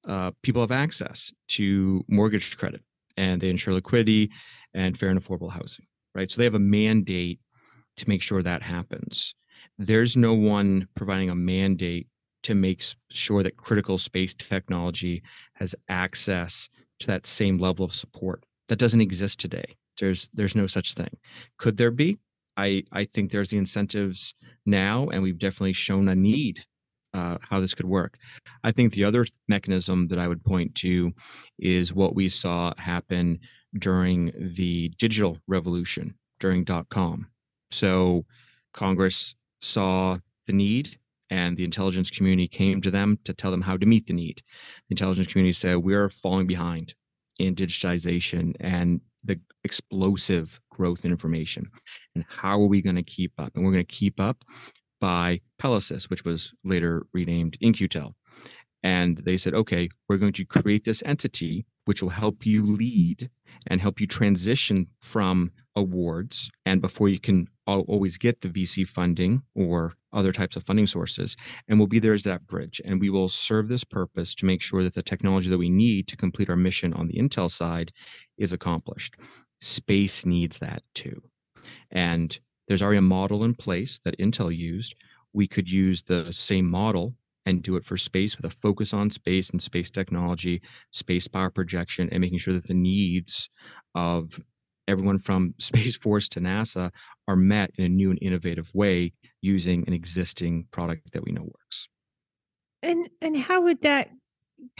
uh, 0.08 0.32
people 0.42 0.62
have 0.62 0.72
access 0.72 1.32
to 1.48 2.04
mortgage 2.08 2.56
credit 2.56 2.82
and 3.16 3.40
they 3.40 3.50
ensure 3.50 3.74
liquidity 3.74 4.30
and 4.74 4.98
fair 4.98 5.10
and 5.10 5.22
affordable 5.22 5.50
housing, 5.50 5.86
right? 6.14 6.30
So 6.30 6.38
they 6.38 6.44
have 6.44 6.54
a 6.54 6.58
mandate 6.58 7.40
to 7.98 8.08
make 8.08 8.22
sure 8.22 8.42
that 8.42 8.62
happens 8.62 9.34
there's 9.78 10.16
no 10.16 10.34
one 10.34 10.88
providing 10.94 11.30
a 11.30 11.34
mandate 11.34 12.06
to 12.42 12.54
make 12.54 12.84
sure 13.10 13.42
that 13.42 13.56
critical 13.56 13.98
space 13.98 14.34
technology 14.34 15.22
has 15.54 15.74
access 15.88 16.68
to 17.00 17.06
that 17.06 17.26
same 17.26 17.58
level 17.58 17.84
of 17.84 17.94
support. 17.94 18.44
That 18.68 18.78
doesn't 18.78 19.00
exist 19.00 19.40
today. 19.40 19.76
There's 19.98 20.28
there's 20.34 20.56
no 20.56 20.66
such 20.66 20.94
thing. 20.94 21.16
Could 21.58 21.76
there 21.76 21.90
be? 21.90 22.18
I 22.56 22.84
I 22.92 23.04
think 23.04 23.30
there's 23.30 23.50
the 23.50 23.58
incentives 23.58 24.34
now, 24.66 25.08
and 25.08 25.22
we've 25.22 25.38
definitely 25.38 25.72
shown 25.72 26.08
a 26.08 26.14
need 26.14 26.64
uh, 27.14 27.38
how 27.40 27.60
this 27.60 27.74
could 27.74 27.86
work. 27.86 28.18
I 28.62 28.72
think 28.72 28.92
the 28.92 29.04
other 29.04 29.26
mechanism 29.48 30.08
that 30.08 30.18
I 30.18 30.28
would 30.28 30.44
point 30.44 30.74
to 30.76 31.12
is 31.58 31.94
what 31.94 32.14
we 32.14 32.28
saw 32.28 32.72
happen 32.76 33.38
during 33.78 34.32
the 34.54 34.90
digital 34.98 35.38
revolution 35.46 36.14
during 36.40 36.64
dot 36.64 36.88
com. 36.90 37.26
So 37.70 38.24
Congress 38.72 39.34
saw 39.64 40.18
the 40.46 40.52
need 40.52 40.98
and 41.30 41.56
the 41.56 41.64
intelligence 41.64 42.10
community 42.10 42.46
came 42.46 42.82
to 42.82 42.90
them 42.90 43.18
to 43.24 43.32
tell 43.32 43.50
them 43.50 43.62
how 43.62 43.76
to 43.76 43.86
meet 43.86 44.06
the 44.06 44.12
need. 44.12 44.42
The 44.88 44.92
intelligence 44.92 45.28
community 45.28 45.52
said, 45.52 45.76
We're 45.78 46.10
falling 46.10 46.46
behind 46.46 46.94
in 47.38 47.54
digitization 47.54 48.54
and 48.60 49.00
the 49.24 49.40
explosive 49.64 50.60
growth 50.70 51.04
in 51.04 51.10
information. 51.10 51.68
And 52.14 52.24
how 52.28 52.60
are 52.60 52.66
we 52.66 52.82
going 52.82 52.96
to 52.96 53.02
keep 53.02 53.32
up? 53.38 53.52
And 53.54 53.64
we're 53.64 53.72
going 53.72 53.86
to 53.86 53.92
keep 53.92 54.20
up 54.20 54.44
by 55.00 55.40
Peleus, 55.58 56.10
which 56.10 56.24
was 56.24 56.52
later 56.62 57.06
renamed 57.12 57.56
In-Q-Tel. 57.60 58.14
And 58.82 59.16
they 59.24 59.38
said, 59.38 59.54
okay, 59.54 59.88
we're 60.08 60.18
going 60.18 60.34
to 60.34 60.44
create 60.44 60.84
this 60.84 61.02
entity 61.06 61.64
which 61.86 62.02
will 62.02 62.10
help 62.10 62.46
you 62.46 62.64
lead 62.64 63.30
and 63.66 63.80
help 63.80 64.00
you 64.00 64.06
transition 64.06 64.86
from 65.00 65.50
awards 65.76 66.50
and 66.66 66.80
before 66.80 67.08
you 67.08 67.18
can 67.18 67.46
always 67.66 68.18
get 68.18 68.40
the 68.40 68.48
VC 68.48 68.86
funding 68.86 69.42
or 69.54 69.92
other 70.12 70.32
types 70.32 70.56
of 70.56 70.64
funding 70.64 70.86
sources. 70.86 71.36
And 71.68 71.78
we'll 71.78 71.88
be 71.88 71.98
there 71.98 72.14
as 72.14 72.22
that 72.24 72.46
bridge. 72.46 72.80
And 72.84 73.00
we 73.00 73.10
will 73.10 73.28
serve 73.28 73.68
this 73.68 73.84
purpose 73.84 74.34
to 74.36 74.46
make 74.46 74.62
sure 74.62 74.82
that 74.82 74.94
the 74.94 75.02
technology 75.02 75.48
that 75.50 75.58
we 75.58 75.70
need 75.70 76.08
to 76.08 76.16
complete 76.16 76.50
our 76.50 76.56
mission 76.56 76.92
on 76.94 77.08
the 77.08 77.14
Intel 77.14 77.50
side 77.50 77.92
is 78.38 78.52
accomplished. 78.52 79.16
Space 79.60 80.26
needs 80.26 80.58
that 80.58 80.82
too. 80.94 81.22
And 81.90 82.38
there's 82.68 82.82
already 82.82 82.98
a 82.98 83.02
model 83.02 83.44
in 83.44 83.54
place 83.54 84.00
that 84.04 84.18
Intel 84.18 84.54
used. 84.54 84.94
We 85.32 85.46
could 85.46 85.68
use 85.68 86.02
the 86.02 86.32
same 86.32 86.68
model 86.68 87.14
and 87.46 87.62
do 87.62 87.76
it 87.76 87.84
for 87.84 87.96
space 87.96 88.36
with 88.36 88.50
a 88.50 88.56
focus 88.56 88.94
on 88.94 89.10
space 89.10 89.50
and 89.50 89.60
space 89.60 89.90
technology, 89.90 90.62
space 90.92 91.28
power 91.28 91.50
projection, 91.50 92.08
and 92.10 92.20
making 92.20 92.38
sure 92.38 92.54
that 92.54 92.66
the 92.66 92.74
needs 92.74 93.50
of 93.94 94.40
everyone 94.88 95.18
from 95.18 95.54
Space 95.58 95.96
Force 95.96 96.28
to 96.30 96.40
NASA 96.40 96.90
are 97.28 97.36
met 97.36 97.70
in 97.76 97.84
a 97.84 97.88
new 97.88 98.10
and 98.10 98.18
innovative 98.22 98.70
way 98.74 99.12
using 99.40 99.84
an 99.86 99.92
existing 99.92 100.66
product 100.70 101.12
that 101.12 101.24
we 101.24 101.32
know 101.32 101.42
works. 101.42 101.88
And 102.82 103.08
and 103.22 103.36
how 103.36 103.62
would 103.62 103.80
that 103.82 104.10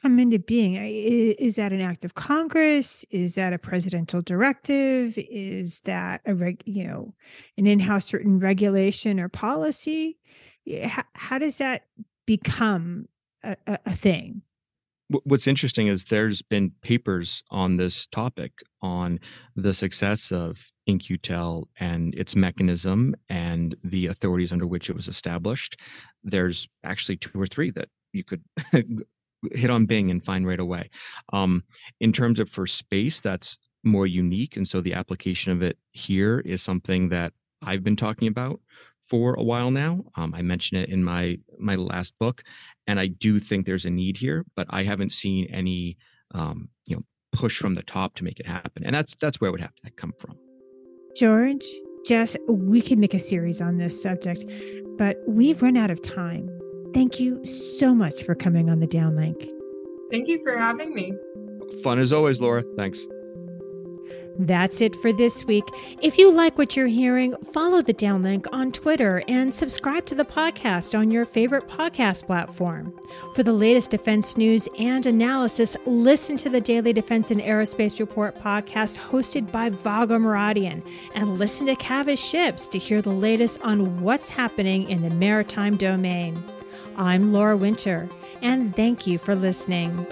come 0.03 0.19
into 0.19 0.39
being? 0.39 0.75
Is 0.75 1.57
that 1.57 1.73
an 1.73 1.81
act 1.81 2.05
of 2.05 2.15
Congress? 2.15 3.05
Is 3.11 3.35
that 3.37 3.53
a 3.53 3.59
presidential 3.59 4.23
directive? 4.23 5.15
Is 5.17 5.81
that 5.83 6.21
a 6.27 6.35
reg, 6.35 6.63
you 6.67 6.87
know, 6.87 7.15
an 7.57 7.67
in-house 7.67 8.13
written 8.13 8.39
regulation 8.39 9.21
or 9.21 9.29
policy? 9.29 10.19
How, 10.85 11.05
how 11.15 11.39
does 11.39 11.59
that 11.59 11.87
become 12.27 13.07
a, 13.43 13.57
a 13.67 13.93
thing? 13.93 14.43
What's 15.09 15.47
interesting 15.47 15.89
is 15.89 16.05
there's 16.05 16.43
been 16.43 16.73
papers 16.83 17.43
on 17.51 17.77
this 17.77 18.07
topic 18.07 18.53
on 18.81 19.21
the 19.55 19.75
success 19.75 20.33
of 20.33 20.65
In-Q-Tel 20.87 21.69
and 21.79 22.15
its 22.15 22.35
mechanism 22.35 23.15
and 23.29 23.77
the 23.85 24.07
authorities 24.07 24.53
under 24.53 24.67
which 24.67 24.89
it 24.89 24.97
was 24.97 25.09
established. 25.09 25.81
There's 26.23 26.69
actually 26.85 27.19
two 27.19 27.41
or 27.41 27.47
three 27.47 27.71
that 27.73 27.89
you 28.13 28.25
could 28.25 28.43
hit 29.53 29.71
on 29.71 29.87
Bing 29.87 30.11
and 30.11 30.25
find 30.25 30.47
right 30.47 30.61
away. 30.61 30.89
Um, 31.33 31.63
in 32.01 32.13
terms 32.13 32.41
of 32.41 32.49
for 32.49 32.67
space, 32.67 33.21
that's 33.21 33.59
more 33.83 34.07
unique, 34.07 34.57
and 34.57 34.67
so 34.67 34.81
the 34.81 34.95
application 34.95 35.53
of 35.53 35.63
it 35.63 35.77
here 35.93 36.41
is 36.41 36.63
something 36.63 37.09
that 37.11 37.33
I've 37.63 37.85
been 37.85 37.97
talking 37.97 38.29
about 38.29 38.61
for 39.09 39.35
a 39.35 39.43
while 39.43 39.71
now. 39.71 40.03
Um, 40.17 40.35
I 40.35 40.43
mentioned 40.43 40.83
it 40.83 40.89
in 40.89 41.05
my 41.05 41.39
my 41.59 41.75
last 41.75 42.15
book, 42.19 42.43
and 42.87 43.01
I 43.01 43.07
do 43.07 43.39
think 43.39 43.66
there's 43.66 43.87
a 43.87 43.91
need 43.91 44.16
here, 44.16 44.45
but 44.57 44.66
I 44.70 44.82
haven't 44.82 45.12
seen 45.12 45.47
any 45.53 45.97
um, 46.32 46.68
you 46.87 46.97
know 46.97 47.03
push 47.32 47.59
from 47.59 47.74
the 47.74 47.82
top 47.82 48.14
to 48.16 48.24
make 48.24 48.41
it 48.41 48.47
happen, 48.47 48.85
and 48.85 48.95
that's 48.95 49.14
that's 49.20 49.41
where 49.41 49.49
it 49.49 49.53
would 49.53 49.61
have 49.61 49.74
to 49.85 49.91
come 49.93 50.12
from. 50.18 50.37
George, 51.16 51.64
Jess, 52.05 52.37
we 52.49 52.82
could 52.82 52.99
make 52.99 53.14
a 53.14 53.18
series 53.18 53.61
on 53.61 53.78
this 53.78 54.01
subject, 54.01 54.45
but 54.99 55.16
we've 55.26 55.62
run 55.62 55.76
out 55.76 55.91
of 55.91 56.03
time. 56.03 56.49
Thank 56.93 57.18
you 57.18 57.45
so 57.45 57.95
much 57.95 58.22
for 58.22 58.35
coming 58.35 58.70
on 58.70 58.80
the 58.80 58.87
downlink. 58.87 59.49
Thank 60.11 60.28
you 60.28 60.41
for 60.45 60.59
having 60.59 60.95
me. 60.95 61.12
Fun 61.82 61.99
as 61.99 62.12
always, 62.12 62.41
Laura. 62.41 62.62
Thanks. 62.76 63.07
That's 64.39 64.80
it 64.80 64.97
for 64.97 65.12
this 65.12 65.45
week. 65.45 65.64
If 66.03 66.18
you 66.18 66.30
like 66.32 66.59
what 66.59 66.76
you're 66.76 66.87
hearing, 66.87 67.37
follow 67.53 67.82
the 67.82 67.95
downlink 67.95 68.47
on 68.53 68.72
Twitter 68.72 69.22
and 69.28 69.55
subscribe 69.55 70.07
to 70.07 70.14
the 70.14 70.24
podcast 70.24 70.99
on 70.99 71.11
your 71.11 71.24
favorite 71.24 71.68
podcast 71.68 72.26
platform. 72.26 72.93
For 73.35 73.43
the 73.43 73.53
latest 73.53 73.91
defense 73.91 74.37
news 74.37 74.68
and 74.78 75.07
analysis, 75.07 75.76
listen 75.87 76.37
to 76.39 76.49
the 76.49 76.61
Daily 76.61 76.93
Defense 76.93 77.30
and 77.30 77.41
Aerospace 77.41 78.01
Report 78.01 78.37
podcast 78.37 78.99
hosted 78.99 79.53
by 79.53 79.68
Vago 79.68 80.18
Muradian 80.18 80.82
and 81.14 81.39
listen 81.39 81.66
to 81.66 81.76
Cavas 81.76 82.22
Ships 82.22 82.66
to 82.68 82.78
hear 82.78 83.01
the 83.01 83.11
latest 83.11 83.61
on 83.62 84.01
what's 84.01 84.30
happening 84.30 84.91
in 84.91 85.03
the 85.03 85.11
maritime 85.11 85.76
domain. 85.76 86.43
I'm 86.97 87.32
Laura 87.32 87.57
Winter, 87.57 88.09
and 88.43 88.74
thank 88.74 89.07
you 89.07 89.18
for 89.18 89.35
listening. 89.35 90.07